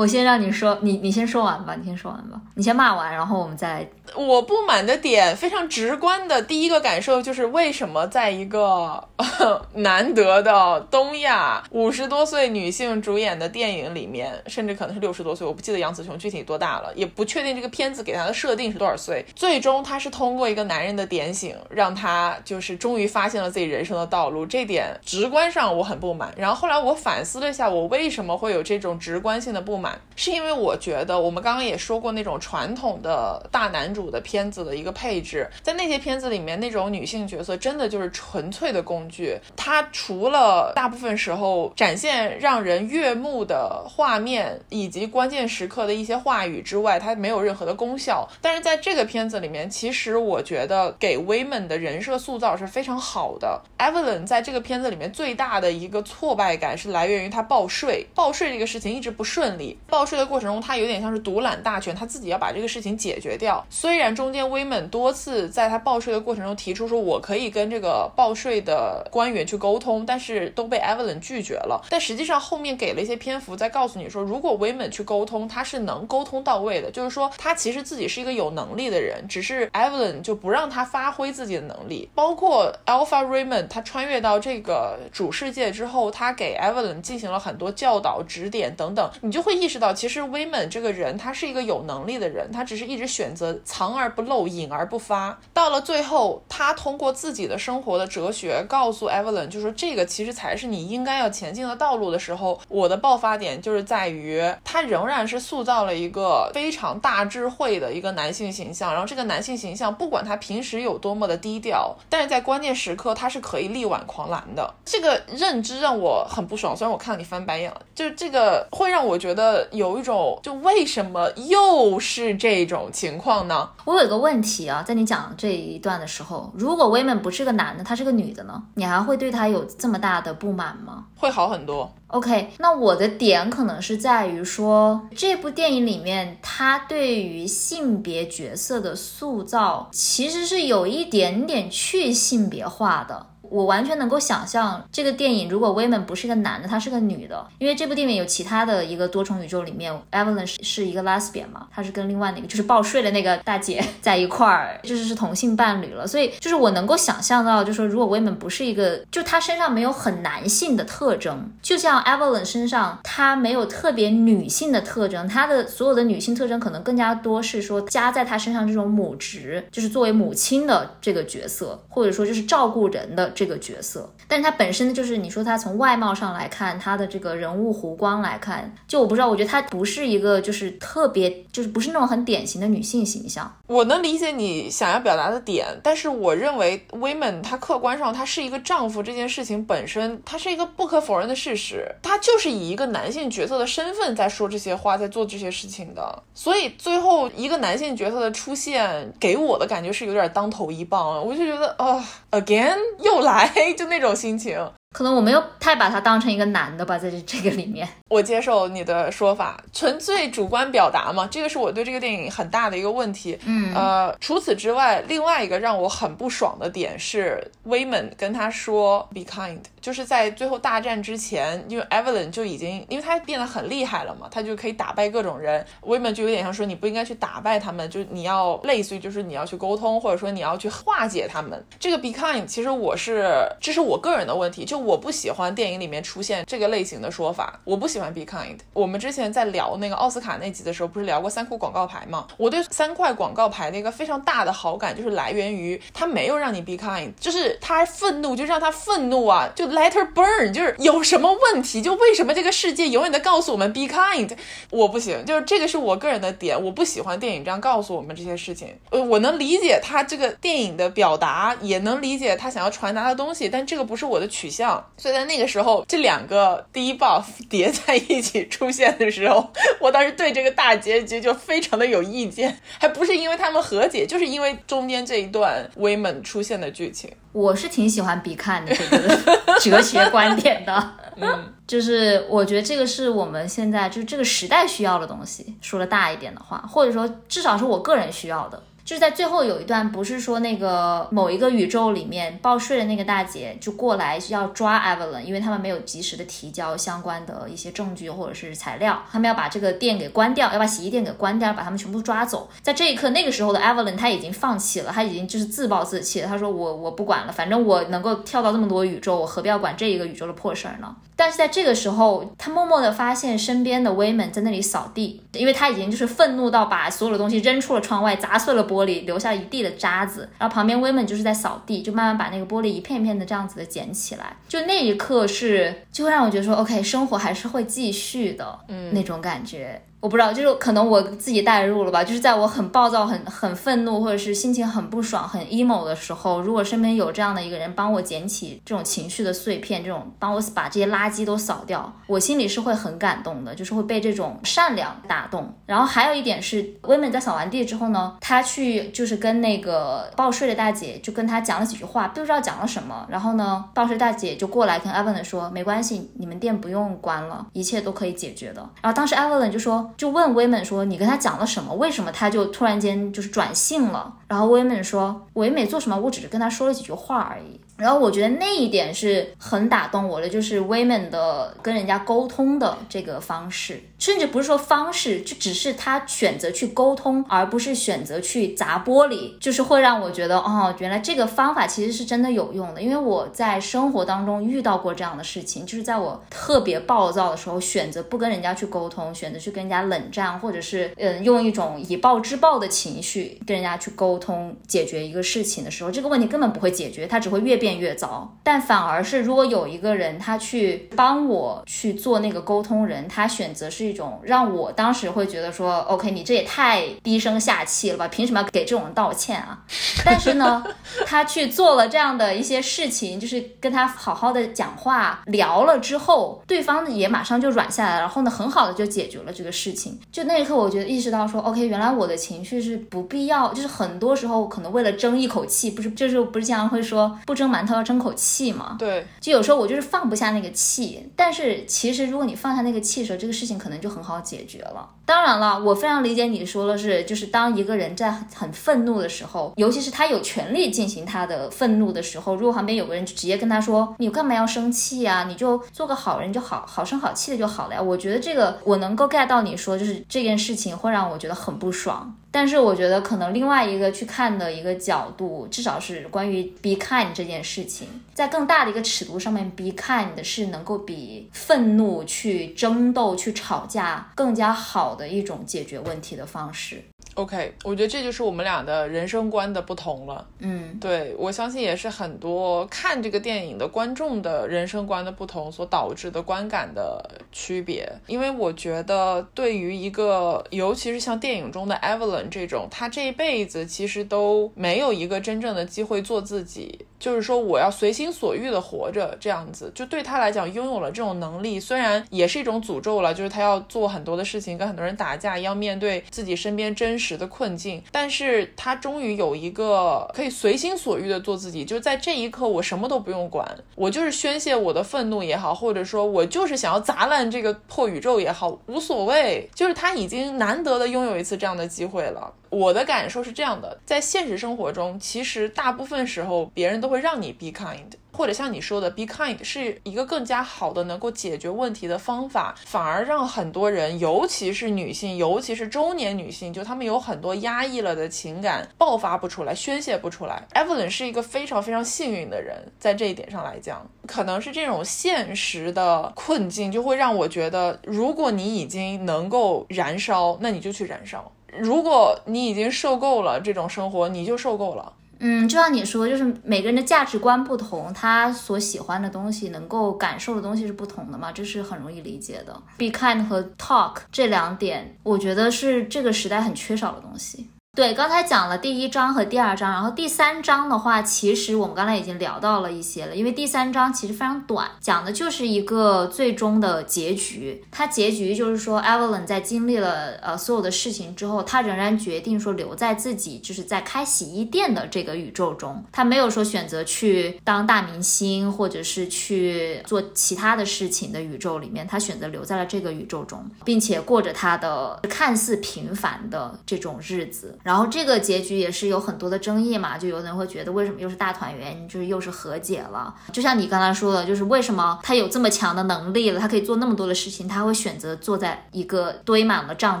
[0.00, 3.88] 我先让你说，你你先说完吧，你先说完吧，你先骂完，然后我们再来。
[4.16, 9.06] 我不满的点非常直观的第一个感受就是，为什么在一个
[9.74, 19.22] 难得的东亚五十多岁女性主演的电影里面，甚至可能是六十多岁，我不记得杨紫琼具体多大了，也不确定这个片子给她的设定是多少岁。
[19.36, 24.46] 最终，她是通过一个男人的点醒，让她就是终于发现了自己人生的道路。
[24.46, 26.32] 这点直观上我很不满。
[26.38, 34.00] 然后后来我反思了一下，我为什么会有这种直观性的不满，是因为我觉得我们刚刚也说过那种传统的大男主。
[34.10, 39.38] 的片子的一个配置，在那些片子里面，那种女性角色真的就是纯粹的工具。
[39.54, 48.28] 她除了大部分时候展现让人悦目的画面以及关键时刻的一些话语之外，她没有任何的功效。
[48.40, 53.60] 但是在这个片子里面，其实我觉得给 Women 的人设塑造是非常好的。
[53.78, 59.69] Evelyn 在这个片子里面最大的一个挫败感是来源于她报税，报税这个事情一直不顺利。
[59.88, 63.64] 报税的过程中，他有点像是独揽大权，他自己要把这个事情解决掉。
[63.70, 71.80] 虽然中间威猛多次在他报税的过程中提出说，我可以跟这个报税的官员去沟通，但是都被 Evelyn 拒绝了。
[71.88, 76.90] 但实际上后面给了一些篇幅在告诉你说，如果威猛去沟通，他是能沟通到位的。
[76.90, 82.08] 就是说他其实自己是一个有能力的人，只是 Evelyn 就不让他发挥自己的能力。
[82.14, 95.38] 包括 Alpha Raymond 他穿越到这个主世界之后，他给 Evelyn 进行了很多教导、指点等等，你就会意识到，其实威猛这个人他是一个有能力的人，他只是一直选择藏而不露，隐而不发。
[95.52, 108.92] 到了最后，他通过自己的生活的哲学告诉 Evelyn，就说这个其实才是你应该要前进的道路的时候，我的爆发点就是在于他仍然是塑造了一个非常大智慧的一个男性形象。
[108.92, 114.74] 然后这个男性形象，不管他平时有多么的低调，但是在关键时刻他是可以力挽狂澜的。
[114.84, 123.70] 这个认知让我很不爽，虽然我看到你翻白眼了，就是这个会让我觉得有一种，就为什么又是这种情况呢？
[123.84, 131.06] 我有一个问题啊，在你讲这一段的时候，如果威猛不是个男的，他是个女的呢，你还会对他有这么大的不满吗？
[131.16, 131.92] 会好很多。
[132.08, 143.26] OK，那我的点可能是在于说，这部电影里面他对于性别角色的塑造，其实是有一点点去性别化的。
[143.50, 162.00] 我完全能够想象这个电影，如果 w o m a n 不是一个男的，他是个女的，因为这部电影有其他的一个多重宇宙里面，Evelyn 是是一个 lesbian 嘛，她是跟另外那个就是报税的那个大姐在一块儿，就是是同性伴侣了，所以就是我能够想象到，就说如果 w o m a n 不是一个，就她身上没有很男性的特征，就像
[162.04, 173.28] Evelyn 身上她没有特别女性的特征，她的所有的女性特征可能更加多是说加在她身上这种母职，就是作为母亲的这个角色，或者说就是照顾人的。
[173.40, 183.50] 这个角色，但是他本身就是你说他从外貌上来看，他的这个人物弧光来看，就我不知道，我觉得他不是一个就是特别就是不是那种很典型的女性形象。
[183.66, 196.22] 我能理解你想要表达的点，但是我认为 women 他客观上他是一个丈夫这件事情本身，它是一个不可否认的事实，他就是以一个男性角色的身份在说这些话，在做这些事情的。
[196.34, 203.50] 所以最后一个男性角色的出现，给我的感觉是有点当头一棒，我就觉得啊，again 又来。
[203.76, 204.72] 就那种心情。
[204.92, 213.38] 可能我没有太把他当成一个男的吧，在这这个里面， 我接受你的说法，纯粹主观表达嘛，这个是我对这个电影很大的一个问题。
[213.44, 225.64] 嗯，呃，除此之外，另外一个让我很不爽的点是，，Wayman 跟他说 “be kind”，就是在最后大战之前，因为 Evelyn 就已经，因为他变得很厉害了嘛，他就可以打败各种人。
[225.82, 231.64] ，Wayman 就有点像说，你不应该去打败他们，就你要类似于就是你要去沟通，或者说你要去化解他们。
[231.78, 234.79] 这个 “be kind” 其实我是，这是我个人的问题，就。
[234.84, 238.56] 我不喜欢电影里面出现这个类型的说法，我不喜欢 be kind。
[238.72, 242.26] 我们之前在聊那个奥斯卡那集的时候，不是聊过三块广告牌吗？
[242.36, 254.30] 我对三块广告牌的一个非常大的好感，就是来源于他没有让你 be kind，就是他愤怒就让他愤怒啊，就 let her burn，就是有什么问题，就为什么这个世界永远在告诉我们 be kind，
[254.70, 258.76] 我不行，就是这个是我个人的点，我不喜欢电影这样告诉我们这些事情。
[258.90, 264.69] 呃，我能理解他这个电影的表达，也能理解他想要传达的东西，但这个不是我的取向。
[264.96, 269.50] 所以在那个时候，这两个第一 buff 叠在一起出现的时候，
[269.80, 277.10] 我当时对这个大结局就非常的有意见，还不是因为他们和解，就是因为中间这一段 women 出现的剧情。
[277.32, 285.54] 我是挺喜欢比看的这个哲学观点的，嗯，就是我觉得这个是我们现在就是这个时代需要的东西。
[285.60, 288.60] 说的大一点的话，或者说至少是我个人需要的。
[288.84, 302.48] 就是在最后有一段，不是说那个某一个宇宙里面报税的那个大姐就过来要抓 Evelyn，因为他们没有及时的提交相关的一些证据或者是材料，他们要把这个店给关掉，要把洗衣店给关掉，把他们全部抓走。
[302.62, 306.28] 在这一刻，那个时候的 Evelyn 他已经放弃了，他已经就是自暴自弃了。
[306.28, 310.96] 他说我我不管了，反正我能够跳到这么多宇宙，我何必要管这一个宇宙的破事儿呢？
[311.14, 318.79] 但是在这个时候，他默默的发现身边的 Women 在那里扫地，因为他已经就是愤怒到把所有的东西扔出了窗外，砸碎了玻璃。
[318.80, 324.36] 玻璃留下一地的渣子，然后旁边 women 就是在扫地，就慢慢把那个玻璃一片一片的这样子的捡起来。
[324.48, 329.82] 就那一刻是，就会让我觉得说，OK，生活还是会继续的，嗯，那种感觉。
[330.00, 332.02] 我不知道，就是可能我自己代入了吧。
[332.02, 345.52] 就是在我很暴躁、很很愤怒，或者是心情很不爽、很 emo 的时候，如果身边有这样的一个人帮我捡起这种情绪的碎片，这种帮我把这些垃圾都扫掉，我心里是会很感动的，就是会被这种善良打动。
[345.66, 353.06] 然后还有一点是，威美在扫完地之后呢，他去就是跟那个报税的大姐就跟他讲了几句话，不知道讲了什么。
[353.10, 358.66] 然后呢，报税大姐就过来跟 Evelyn 说，没关系，你们店不用关了，一切都可以解决的。
[358.80, 359.89] 然后当时 Evelyn 就说。
[359.96, 361.74] 就问威猛说：“你跟他讲了什么？
[361.74, 365.98] 为什么他就突然间就是转性了？”然后威猛说：“唯美做什么？
[365.98, 382.82] 我只是跟他说了几句话而已。”然后我觉得那一点是很打动我的，就是 women 的跟人家沟通的这个方式，甚至不是说方式，就只是他选择去沟通，而不是选择去砸玻璃，就是会让我觉得，哦，原来这个方法其实是真的有用的。
[382.82, 397.69] 因为我在生活当中遇到过这样的事情，就是在我特别暴躁的时候，选择不跟人家去沟通，选择去跟人家冷战，或者是嗯，用一种以暴制暴的情绪跟人家去沟通解决一个事情的时候，这个问题根本不会解决，它只会越变。
[397.78, 408.08] 越糟，但反而是如果有一个人他去帮我去做那个沟通人，他选择是一种让我当时会觉得说，OK，你这也太低声下气了吧？
[408.08, 409.58] 凭什么给这种人道歉啊？
[410.04, 410.64] 但是呢，
[411.06, 419.98] 他去做了这样的一些事情，就是跟他好好的讲话聊了之后，对方也马上就软下来，然后呢，很好的就解决了这个事情。
[420.10, 428.76] 就那一刻，我觉得意识到说，OK，原来我的情绪是不必要，就是很多时候可能为了争一口气，不是，就是不是经常会说不争馒头要争口气嘛？
[428.78, 434.88] 对，就有时候我就是放不下那个气，但是其实如果你放下那个气的时候，这个事情可能就很好解决了。
[435.04, 445.24] 当然了，我非常理解你说的是，就是当一个人在很愤怒的时候，尤其是他有权利进行他的愤怒的时候，如果旁边有个人直接跟他说：“你干嘛要生气呀？
[445.24, 452.14] 你就做个好人就好，好声好气的就好了呀。”我觉得这个我能够 get 到你说，就是这件事情会让我觉得很不爽。
[452.32, 466.82] 但是我觉得可能另外一个去看的一个角度，至少是关于 be kind 这件事情，在更大的一个尺度上面，be kind 是能够比愤怒去争斗、去吵架更加好的一种解决问题的方式。
[467.20, 470.26] OK，我觉得这就是我们俩的人生观的不同了。
[470.38, 477.86] 嗯，对我相信也是很多看这个电影的观众的人生观的不同所导致的观感的区别。
[478.06, 486.86] 因为我觉得，对于一个尤其是像电影中的 Evelyn 这种，她这一辈子其实都没有一个真正的机会做自己。
[487.00, 512.34] 就是说，我要随心所欲的活着，这样子就对他来讲，拥有了这种能力，虽然也是一种诅咒了，就是他要做很多的事情，跟很多人打架，要面对自己身边真实的困境，但是他终于有一个可以随心所欲的做自己，就在这一刻，我什么都不用管，我就是宣泄我的愤怒也好，或者说我就是想要砸烂这个破宇宙也好，无所谓，就是他已经难得的拥有一次这样的机会了。
[512.50, 517.86] 我的感受是这样的，在现实生活中，其实大部分时候别人都会让你 be kind。
[518.12, 530.46] 或者像你说的，be kind 是一个更加好的能够解决问题的方法，反而让很多人，尤其是女性，尤其是中年女性，就她们有很多压抑了的情感爆发不出来，宣泄不出来。
[530.52, 541.20] Evelyn 是一个非常非常幸运的人，在这一点上来讲，可能是这种现实的困境，就会让我觉得，如果你已经能够燃烧，那你就去燃烧；
[541.58, 544.92] 如果你已经受够了这种生活，你就受够了。
[545.22, 552.54] 嗯，就像你说，就是每个人的价值观不同，他所喜欢的东西，能够感受的东西是不同的嘛，这是很容易理解的。
[552.78, 557.50] Be kind 和 talk 这两点，我觉得是这个时代很缺少的东西。
[557.76, 567.64] 对，刚才讲了第一章和第二章，然后第三章的话，其实我们刚才已经聊到了一些了，因为第三章其实非常短，讲的就是一个最终的结局。
[567.70, 587.56] 它结局就是说，Evelyn 在经历了呃所有的事情之后，他仍然决定说留在自己就是在开洗衣店的这个宇宙中，他没有说选择去当大明星或者是去做其他的事情的宇宙里面，他选择留在了这个宇宙中，并且过着他的看似平凡的这种日子。
[587.62, 593.14] 然后这个结局也是有很多的争议嘛，就有的人会觉得为什么又是大团圆，就是又是和解了。
[593.32, 600.00] 就像你刚才说的，就是为什么他有这么强的能力了，他可以做那么多的事情，他会选择坐在一个堆满了账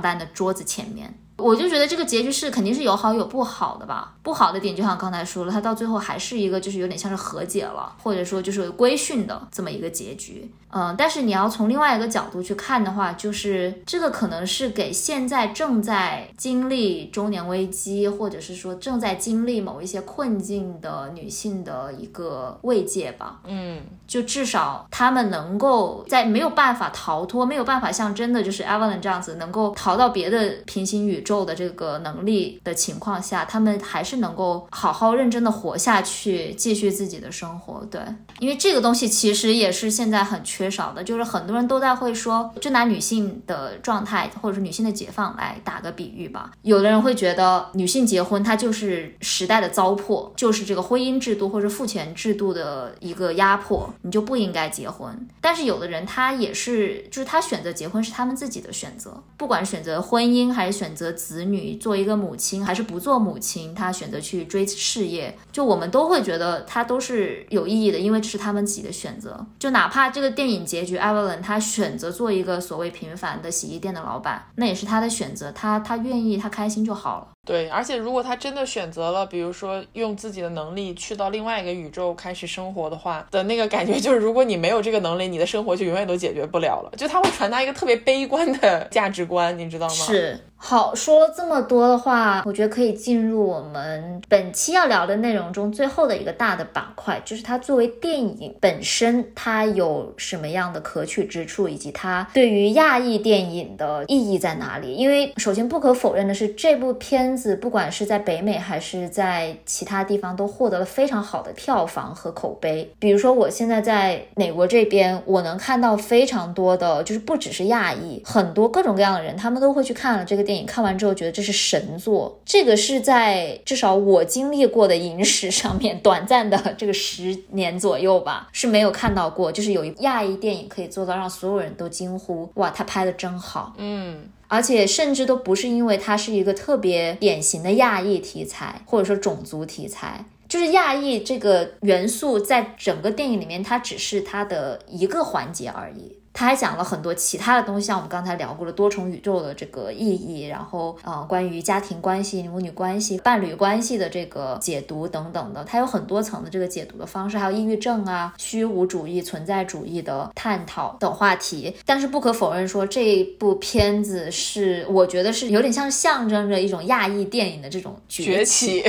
[0.00, 1.18] 单的桌子前面。
[1.40, 4.14] 我就觉得这个结局是肯定是有好有不好的吧。
[4.22, 10.50] 不好的点就像刚才说了，他到最后还是一个就是有点像是和解了，或者说就是规训的这么一个结局。
[10.72, 23.40] 嗯，但是你要从另外一个角度去看的话，就是这个可能是给现在正在经历中年危机，或者是说正在经历某一些困境的女性的一个慰藉吧。
[23.46, 37.86] 嗯，就至少她们能够在没有办法逃脱、没有办法像真的就是 Evelyn 这样子能够逃到别的平行宇宙受的这个能力的情况下，他们还是能够好好认真的活下去，继续自己的生活。
[37.88, 38.00] 对，
[38.40, 46.50] 因为这个东西其实也是现在很缺少的，就是很多人都在会说，就拿女性的状态或者是女性的解放来打个比喻吧。
[46.62, 55.28] 有的人会觉得女性结婚，它就是时代的糟粕，就是这个婚姻制度或者父权制度的一个压迫，你就不应该结婚。
[55.40, 61.14] 但是有的人他也是，就是他选择结婚是他们自己的选择，不管选择婚姻还是选择。
[61.20, 69.46] 子女，做一个母亲，还是不做母亲，她选择去追事业，就我们都会觉得她都是有意义的，因为这是他们自己的选择。
[69.58, 77.28] 就哪怕这个电影结局，艾薇伦她选择做一个所谓平凡的洗衣店的老板，那也是她的选择，她她愿意，她开心就好了。
[77.46, 86.92] 对，而且如果他真的选择了，比如说用自己的能力去到另外一个宇宙开始生活的话，的那个感觉就是，如果你没有这个能力，你的生活就永远都解决不了了。
[86.98, 89.94] 就他会传达一个特别悲观的价值观，你知道吗？
[89.94, 90.38] 是。
[90.62, 104.94] 好，说了这么多的话，我觉得可以进入我们本期要聊的内容中最后的一个大的板块，就是它作为电影本身，它有什么样的可取之处，以及它对于亚裔电影的意义在哪里？
[104.94, 112.88] 因为首先不可否认的是，这部片子不管是在北美还是在其他地方，都获得了非常好的票房和口碑。
[112.98, 120.49] 比如说，我现在在美国这边，我能看到非常多的，就是不只是亚裔，很多各种各样的人，他们都会去看了这个。
[120.50, 146.16] 电影看完之后觉得这是神作，这个是在至少我经历过的影史上面 短暂的这个十年左右吧是没有看到过，就是有一亚裔电影可以做到让所有人都惊呼哇，他拍的真好，嗯，而且甚至都不是因为它是一个特别典型的亚裔题材或者说种族题材，就是亚裔这个元素在整个电影里面它只是它的一个环节而已。
[146.40, 161.76] 他还讲了很多其他的东西，像我们刚才聊过的多重宇宙的这个意义，然后呃，关于家庭关系、母女关系、伴侣关系的这个解读等等的，它有很多层的这个解读的方式，还有抑郁症啊、虚无主义、存在主义的探讨等话题。
[161.84, 168.82] 但是不可否认，说这部片子是我觉得是有点像象征着一种亚裔电影的这种崛起，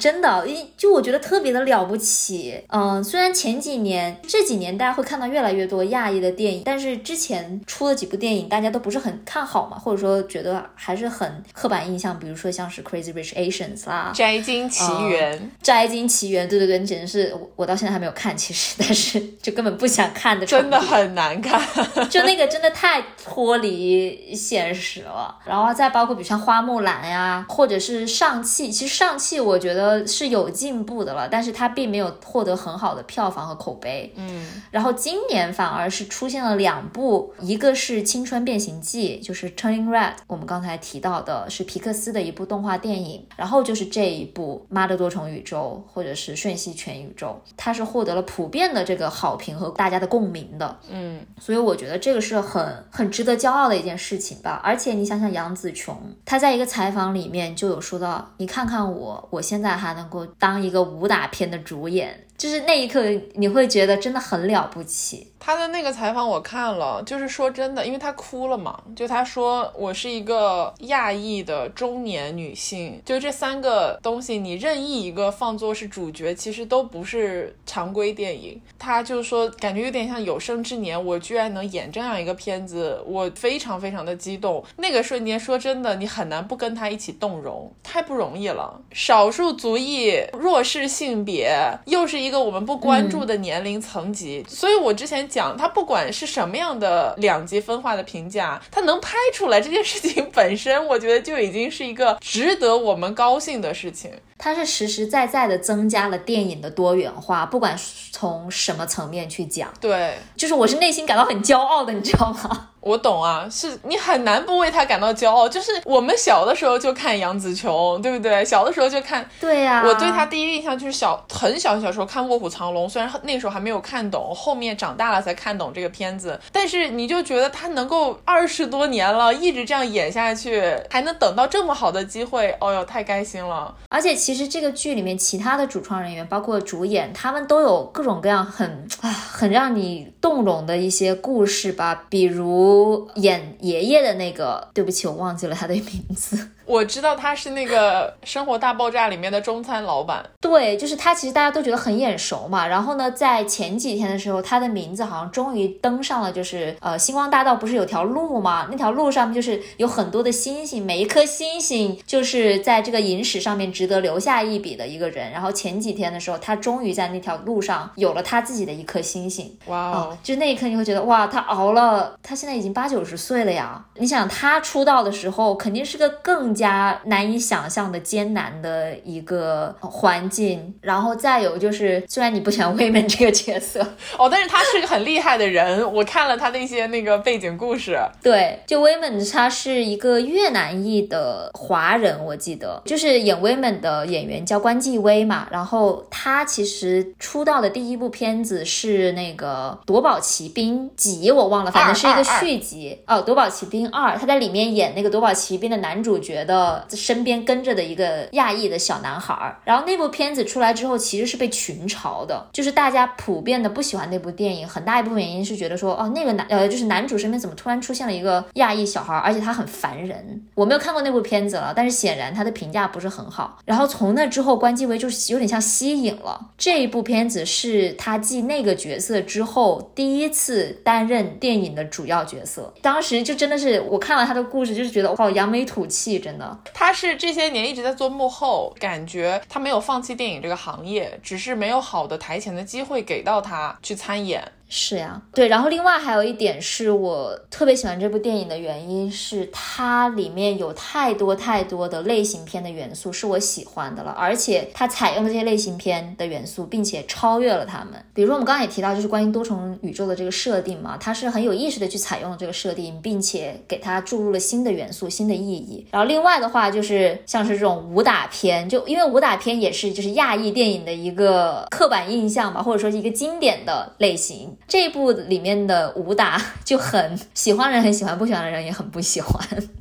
[0.00, 2.60] 真的，一就我觉得特别的了不起。
[2.70, 6.64] 嗯，虽然前几年这几年大家会看到越来越多亚裔的电影。
[6.71, 21.60] 但是之前出的几部电影大家都不是很看好嘛，或者说觉得还是很刻板印象，比如说像是 Crazy Rich Asians 啦，摘金奇缘，摘金奇缘，对对对，简直是我到现在还没有看，其实， 但是就根本不想看的，真的很难看，
[22.08, 25.36] 就那个真的太脱离现实了。
[25.44, 34.12] 然后再包括比如像花木兰呀，或者是上汽，其实上汽我觉得是有进步的了，但是它并没有获得很好的票房和口碑。
[34.16, 36.51] 嗯，然后今年反而是出现了。
[36.56, 50.78] 两部，一个是《青春变形记》，就是《Turning Red》，我们刚才提到的是皮克斯的一部动画电影，然后就是这一部《妈的多重宇宙》或者是《瞬息全宇宙》，它是获得了普遍的这个好评和大家的共鸣的。
[50.88, 54.60] 嗯，所以我觉得这个是很很值得骄傲的一件事情吧。
[54.64, 63.00] 而且你想想，杨紫琼她在一个采访里面就有说到：“你看看我，我现在还能够当一个武打片的主演。”就是那一刻，
[63.34, 65.28] 你会觉得真的很了不起。
[65.38, 68.80] 他的那个采访我看了，就是说真的，因为他哭了嘛。
[68.96, 78.60] 就他说我是一个亚裔的中年女性，就这三个东西，你任意一个放作是主角，其实都不是常规电影。
[78.78, 84.64] 他就说感觉有点像有生之年，我居然能演这样一个片子，我非常非常的激动。
[84.76, 88.80] 那个瞬间，说真的，你很难不跟他一起动容，太不容易了。
[88.92, 91.52] 少数族裔、弱势性别，
[91.86, 95.28] 又是一个我们不关注的年龄层级，所以我之前。
[95.28, 104.10] 讲它不管是什么样的两极分化的评价，它能拍出来这件事情本身，我觉得就已经是一个值得我们高兴的事情。
[104.36, 107.78] 它是实实在在的增加了电影的多元化，不管
[108.10, 112.70] 从什么层面去讲，对，就是我是内心感到很骄傲的，你知道吗？
[112.82, 115.48] 我懂啊，是你很难不为他感到骄傲。
[115.48, 118.44] 就是我们小的时候就看杨紫琼，对不对？
[118.44, 119.84] 小的时候就看，对呀。
[119.86, 126.38] 我对他第一印象就是小很小很小时候看《卧虎藏龙》，虽然那时候还没有看懂，后面长大了才看懂这个片子。
[126.50, 130.60] 但是你就觉得他能够二十多年了，一直这样演下去，
[130.90, 133.72] 还能等到这么好的机会，哦哟，太开心了。
[133.88, 142.71] 而且其实这个剧里面其他的主创人员，包括主演，他们都有各种各样很啊很让你动容的一些故事吧，比如。
[143.16, 146.48] 演爷爷的那个，对不起，我忘记了他的名字。
[146.66, 150.22] 我知道他是那个《生活大爆炸》里面的中餐老板。
[150.40, 151.12] 对，就是他。
[151.22, 152.66] 其实大家都觉得很眼熟嘛。
[152.66, 158.66] 然后呢，在前几天的时候，他的名字好像终于登上了，就是呃，星光大道不是有条路吗？
[158.68, 165.30] 那条路上面就是有很多的星星，每一颗星星就是在这个影史上面值得留下一笔的一个人。
[165.30, 169.56] 然后前几天的时候，他终于在那条路上有了他自己的一颗星星。
[169.66, 170.18] 哇哦！
[170.24, 173.84] 就那一刻你会觉得，哇，他熬了，他现在已经八九十岁了呀。
[173.98, 180.74] 你想他出道的时候，肯定是个更加难以想象的艰难的一个环境。
[180.80, 183.80] 然后再有就是，虽然你不喜欢 Women 这个角色
[184.18, 185.80] 哦，但是他是个很厉害的人。
[185.92, 195.48] 我看了他的一些那个背景故事，对，就 Women 他是一个越南裔的华人，我记得就是演 Women 的演员叫关继威嘛。
[195.50, 204.14] 然后他其实出道的第一部片子是那个《夺宝奇兵》几，我忘了，反正是一个续集哦，《夺宝奇兵二》。
[204.18, 209.56] 他在里面演那个夺宝奇兵的男主角的身边跟着的一个亚裔的小男孩。
[209.64, 220.42] 然后那部片子出来之后，其实是被群嘲的，就是大家普遍的不喜欢那部电影，很大一部分原因是觉得说，哦，那个男呃，就是男主身边怎么突然出现了一个亚裔小孩，而且他很烦人。
[220.54, 223.58] 我没有看过那部片子了，但是显然他的评价不是很好。
[223.64, 232.72] 然后从那之后，关继威就是有点像吸引了这一部片子，是他继那个角色之后第一次担任电影的主要角色。
[232.82, 236.58] 当时就真的是我看完他的故事，就是觉得哇，扬眉吐气，真的。
[236.74, 244.42] 他是这些年一直在做幕后，感觉他没有放弃电影这个行业，只是没有好的台前的机会给到他去参演。
[244.74, 258.02] 是呀，对，然后另外还有一点是我特别喜欢这部电影的原因是它里面有太多太多的类型片的元素是我喜欢的了，而且它采用的这些类型片的元素，并且超越了他们。
[258.14, 265.86] 比如说我们刚刚也提到，就是关于多重宇宙的这个设定嘛，它是很有意识的去采用了这个设定，并且给它注入了新的元素、新的意义。
[265.90, 274.56] 然后另外的话就是像是这种武打片，就因为武打片也是就是亚裔电影的一个刻板印象吧，或者说是一个经典的类型。
[274.66, 279.40] 这一部里面的武打 就很喜欢人很喜欢，不喜欢的人也很不喜欢。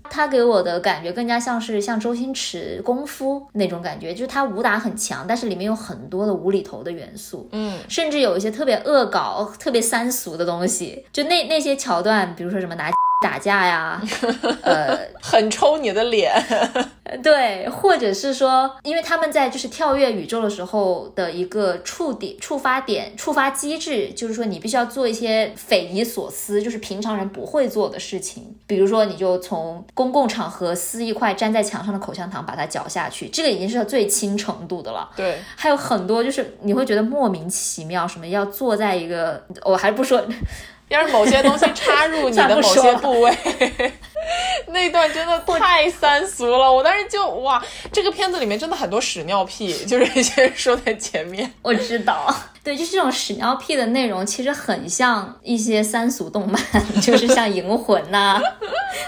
[0.10, 11.06] 他给我的感觉更加像是像周星驰功夫那种感觉，就是他武打很强，但是里面有很多的无厘头的元素，嗯，甚至有一些特别恶搞、特别三俗的东西。
[11.14, 12.92] 就那那些桥段，比如说什么拿。
[13.22, 14.01] 打架呀，
[14.63, 16.34] 呃，很抽你的脸，
[17.22, 35.07] 对，或者是说，因为他们在就是跳跃宇宙的时候的一个触点、触发点、触发机制，就是说你必须要做一些匪夷所思，就是平常人不会做的事情，比如说你就从公共场合撕一块粘在墙上的口香糖，把它嚼下去，这个已经是最轻程度的了。
[35.15, 40.19] 对，还有很多就是你会觉得莫名其妙，什么要坐在一个，我还不说。
[40.92, 43.38] 要是某些东西插入你的 某些部位，
[44.68, 46.72] 那段真的太三俗了。
[46.72, 51.50] 我当时就哇，这个片子里面真的很多屎尿屁， 就是先说在前面。
[51.62, 52.34] 我知道，
[52.64, 56.62] 对，就是这种屎尿屁的内容，其实很像一些三俗动漫，
[57.02, 58.42] 就是像《银魂》呐、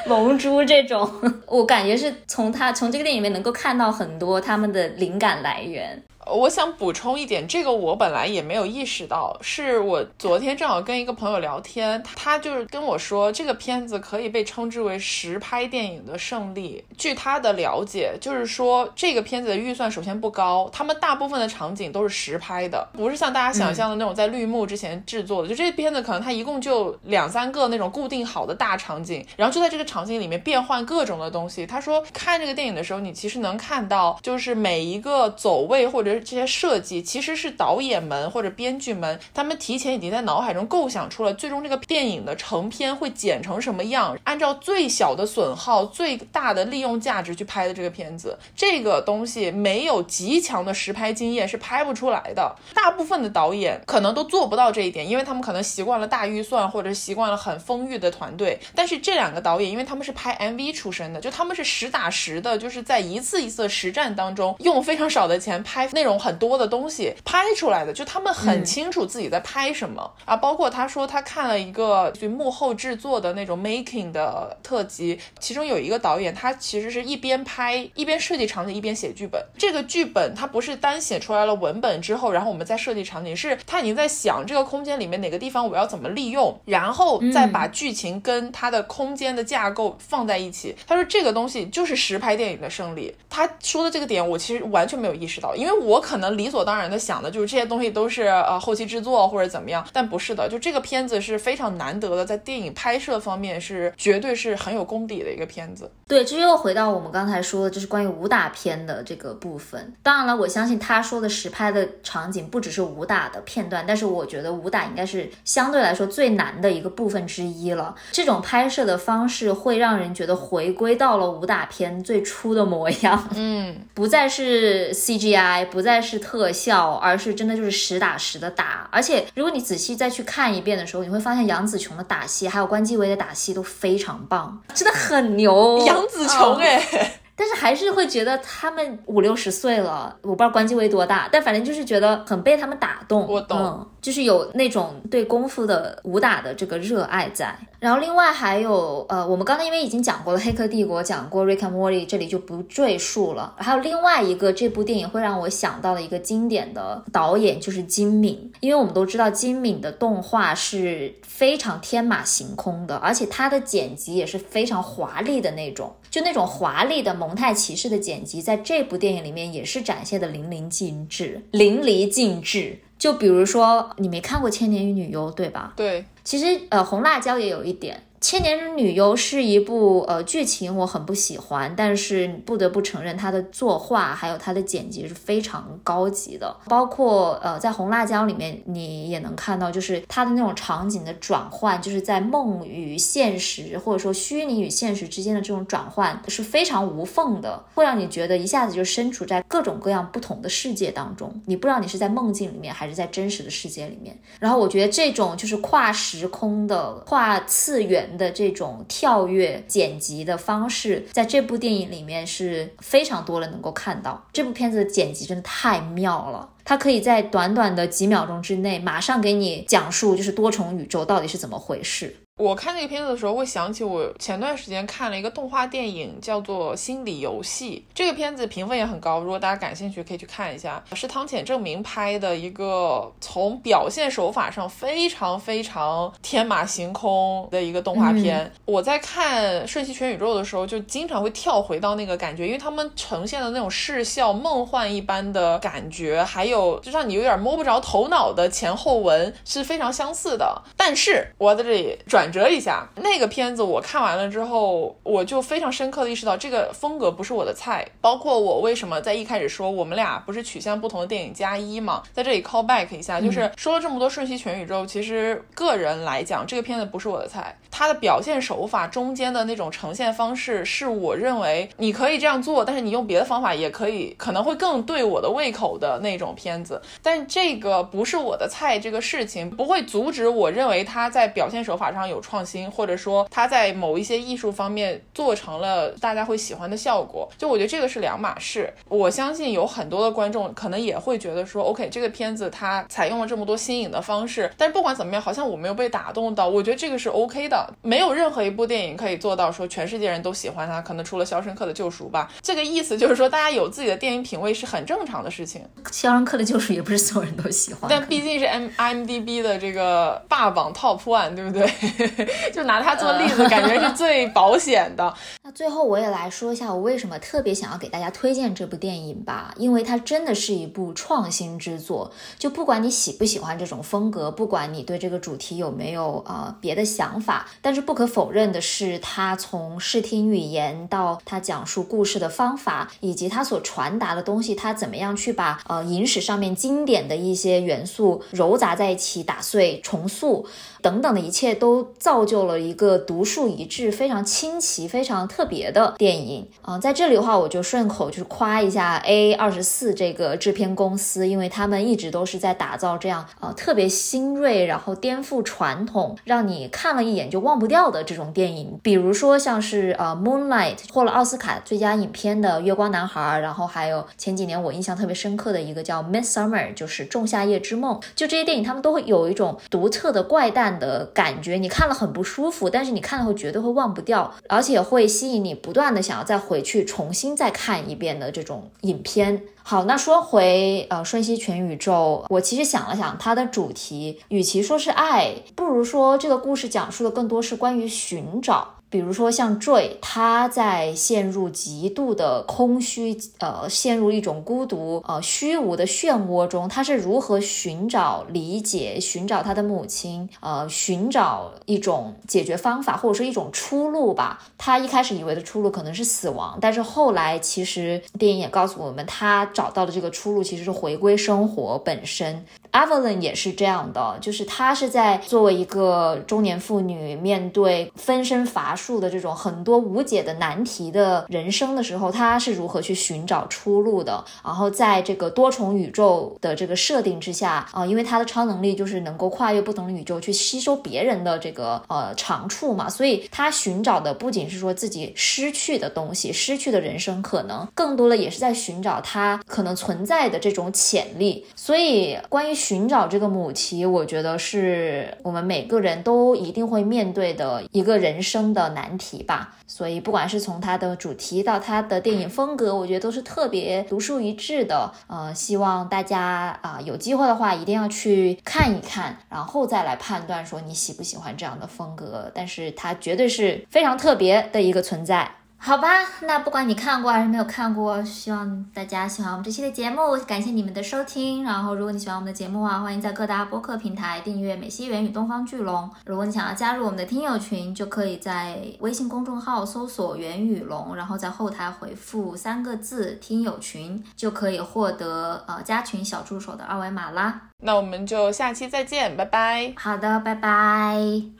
[0.09, 1.11] 《龙珠》这种。
[1.45, 6.01] 我感觉是从他从这个电影里面能够看到很多他们的灵感来源。
[6.25, 16.83] 我想补充一点，这个我本来也没有意识到，是我昨天正好跟一个朋友聊天，他就是跟我说，这个片子可以被称之为实拍电影的胜利。
[16.97, 25.49] 据他的了解，就是说这个片子的预算首先不高，他们大部分的场景都是实拍的，不是像大家想象的那种在绿幕之前制作的。
[25.49, 31.65] 就这片子可能它一共就两三个那种固定好的大场景，然后就在这个场景里面变换各种的东西。
[31.65, 36.12] 他说看这个电影的时候，你其实能看到，就是每一个走位或者。
[36.19, 48.37] 这些设计其实是导演们或者编剧们，他们提前已经在脑海中构想出了最终这个电影的成片会剪成什么样，按照最小的损耗、最大的利用价值去拍的这个片子。
[48.55, 52.55] 这个东西没有极强的实拍经验是拍不出来的。
[52.73, 58.59] 大部分的导演可能都做不到这一点，因为他们可能习惯了大预算或者习惯了很丰裕的团队。
[58.75, 66.13] 但是这两个导演，因为他们是拍 MV 出身的，就他们是实打实的，就是在一次一次实战当中用非常少的钱拍内容。
[66.23, 70.37] 很多的东西拍出来的，就他们很清楚自己在拍什么啊。
[70.37, 79.43] 包括他说他看了一个就幕后制作的那种 making 的特辑，其中有一个导演，他其实是一边拍一边设计场景，一边写剧本。
[79.57, 90.75] 这个剧本他不是单写出来了文本之后，然后我们再设计场景，是他已经在想这个空间里面哪个地方我要怎么利用，然后再把剧情跟他的空间的架构放在一起。
[90.87, 93.13] 他说这个东西就是实拍电影的胜利。
[93.29, 95.92] 他说的这个点我其实完全没有意识到，因为我。
[95.93, 105.91] 我可能理所当然的想的就是这些东西都是呃后期制作或者怎么样，但不是的，就这个片子是非常难得的，在电影拍摄方面是绝对是很有功底的一个片子。
[106.07, 109.93] 对，这又回到我们刚才说的，就是关于武打片的这个部分。
[110.01, 117.93] 当然了，我相信他说的实拍的场景不只是武打的片段，但是我觉得武打应该是相对来说最难的一个部分之一了。
[118.11, 128.87] 这种拍摄的方式会让人觉得回归到了武打片最初的模样，嗯，不再是 CGI，不再是特效，而是真的就是实打实的打。
[128.89, 135.83] 而且如果你仔细再去看一遍的时候，你会发现杨紫琼的打戏还有关继威的打戏都非常棒，真的很牛。
[135.85, 143.27] 杨紫琼哎，但是还是会觉得他们五六十岁了，我不知道关继威多大，但反正就是觉得很被他们打动。
[143.27, 147.57] 我懂，嗯，就是有那种对功夫的武打的这个热爱在。
[147.79, 153.53] 然后另外还有，呃，我们刚才因为已经讲过了《黑客帝国》，讲过《Rick and Morty》，这里就不赘述了。
[153.57, 172.79] 还有另外一个这部电影会让我想到的一个经典的导演就是金敏，因为我们都知道金敏的动画是非常天马行空的，而且他的剪辑也是非常华丽的那种，就那种华丽的蒙太奇式的剪辑，在这部电影里面也是展现的淋漓尽致，淋漓尽致。
[172.97, 175.73] 就比如说，你没看过《千年与女优》对吧？
[175.75, 177.95] 对，其实呃，红辣椒也有一点。
[178.23, 186.55] 《千年女优》是一部呃剧情我很不喜欢，但是不得不承认它的作画还有它的剪辑是非常高级的。
[186.67, 204.17] 包括呃在《红辣椒》里面，你也能看到，就是它的那种场景的转换，就是在梦与现实或者说虚拟与现实之间的这种转换是非常无缝的，会让你觉得一下子就身处在各种各样不同的世界当中，你不知道你是在梦境里面还是在真实的世界里面。
[204.39, 208.11] 然后我觉得这种就是跨时空的、跨次元。
[208.17, 214.25] 的这种跳跃剪辑的方式，在这部电影里面是非常多人能够看到。
[214.33, 222.15] 这部片子的剪辑真的太妙了，它可以在短短的几秒钟之内，马上给你讲述就是多重宇宙到底是怎么回事。
[222.37, 227.85] 我看这个片子的时候，会想起我前段时间看了一个动画电影，叫做《心理游戏》。
[227.93, 230.83] 这个片子评分也很高，如果大家感兴趣，可以去看一下。
[230.95, 238.51] 是汤浅证明拍的一个从表现手法上非常非常天马行空的一个动画片。
[238.65, 250.63] 我在看《瞬息全宇宙》的时候，就经常会跳回到那个感觉，因为他们呈现的那种视效梦幻一般的感觉，还有就让你有点摸不着头脑的前后文是非常相似的。
[250.75, 252.22] 但是我在这里转。
[252.23, 257.85] 转折一下，那个片子我看完了之后，我就非常深刻的意识到这个风格不是我的菜。
[257.99, 267.57] 包括我为什么在一开始说我们俩不是取向不同的电影加一嘛，在这里 call back 一下，就是说了这么多瞬息全宇宙，其实个人来讲，这个片子不是我的菜。
[267.69, 276.81] 它的表现手法中间的那种呈现方式，是我认为你可以这样做，但是你用别的方法也可以，可能会更对我的胃口的那种片子。
[277.01, 282.12] 但这个不是我的菜，这个事情不会阻止我认为他在表现手法上有。
[282.13, 288.73] 有创新，或者说他在某一些艺术方面做成了大家会喜欢的效果，就我觉得这个是两码事。
[288.87, 296.47] 我相信有很多的观众可能也会觉得说，OK，这个片子它采用了这么多新颖的方式，但是不管怎么样，好像我没有被打动到。
[296.47, 302.31] 我觉得这个是 OK 的，没有任何一部电影可以做到说全世界人都喜欢它，可能除了《肖申克的救赎》吧。
[302.41, 305.61] 这个意思就是说，大家有自己的电影品味是很正常的事情。
[305.91, 311.67] 《肖申克的救赎》也不是所有人都喜欢，但毕竟是 M IMDB 的这个霸榜 Top One，对不对？
[312.53, 315.13] 就拿它做例子，感觉是最保险的。
[315.43, 322.11] 那最后我也来说一下，我为什么特别想要给大家推荐这部电影吧，因为它真的是一部创新之作。
[322.37, 340.45] 就不管你喜不喜欢这种风格，不管你对这个主题有没有呃别的想法，但是不可否认的是，它从视听语言到它讲述故事的方法，以及它所传达的东西，它怎么样去把呃影史上面经典的一些元素糅杂在一起，打碎重塑。
[340.83, 346.77] 等等的一切都造就了一个独树一帜、非常清奇、非常特别的电影啊！
[346.77, 358.77] 在这里的话，我就顺口就是夸一下 A 二十四这个制片公司，因为他们一直都是在打造这样呃特别新锐，然后颠覆传统，让你看了一眼就忘不掉的这种电影。
[358.83, 367.95] 比如说像是呃 Moonlight 获了奥斯卡最佳影片的《月光男孩》，然后还有前几年我印象特别深刻的一个叫《Midsummer》，就是《仲夏夜之梦》。
[368.15, 370.72] 就这些电影，他们都会有一种独特的怪诞。
[370.79, 379.43] 的感觉，你看了很不舒服，但是你看了后绝对会忘不掉，而且会吸引你不断的想要再回去重新再看一遍的这种影片。
[379.65, 388.75] 好，那说回呃《瞬息全宇宙》，我其实想了想，它的主题与其说是爱，不如说这个故事讲述的更多是关于寻找。
[388.93, 404.39] 比如说像 Joy，他在陷入极度的空虚，呃，陷入一种孤独、呃虚无的漩涡中，他是如何寻找理解、寻找他的母亲，呃，寻找一种解决方法或者说一种出路吧。
[404.59, 412.45] 他一开始以为的出路可能是死亡，但是后来其实电影也告诉我们，他找到的这个出路其实是回归生活本身。
[412.71, 424.23] Evelyn 也是这样的，就是她是在作为一个中年妇女，面对分身乏术的这种很多无解的难题的人生的时候，她是如何去寻找出路的？
[424.43, 441.45] 然后在这个多重宇宙的这个设定之下啊，因为她的超能力就是能够跨越不同的宇宙去吸收别人的这个呃长处嘛，所以她寻找的不仅是说自己失去的东西、失去的人生可能，更多的也是在寻找她可能存在的这种潜力。
[441.55, 442.53] 所以关于。
[442.63, 449.55] 寻找这个母题，我觉得是我们每个人都一定会面对的一个人生的难题吧。
[449.67, 454.91] 所以，不管是从它的主题到它的电影风格，我觉得都是特别独树一帜的。
[455.07, 462.31] 呃，希望大家啊有机会的话，一定要去看一看，然后再来判断说你喜不喜欢这样的风格。
[462.33, 465.29] 但是它绝对是非常特别的一个存在。
[465.65, 465.87] 好吧，
[466.23, 471.41] 那不管你看过还是没有看过，希望大家喜欢我们这期的节目，感谢你们的收听。
[471.45, 475.85] 然后，如果你喜欢我们的节目啊，欢迎在各大播客平台订阅《美西元与东方巨龙》。
[476.05, 487.43] 如果你想要加入我们的听友群，就可以在微信公众号搜索“元宇龙”，然后在后台回复三个字“听友群”，就可以获得呃加群小助手的二维码啦。
[487.57, 491.33] 那我们就下期再见拜拜好的拜拜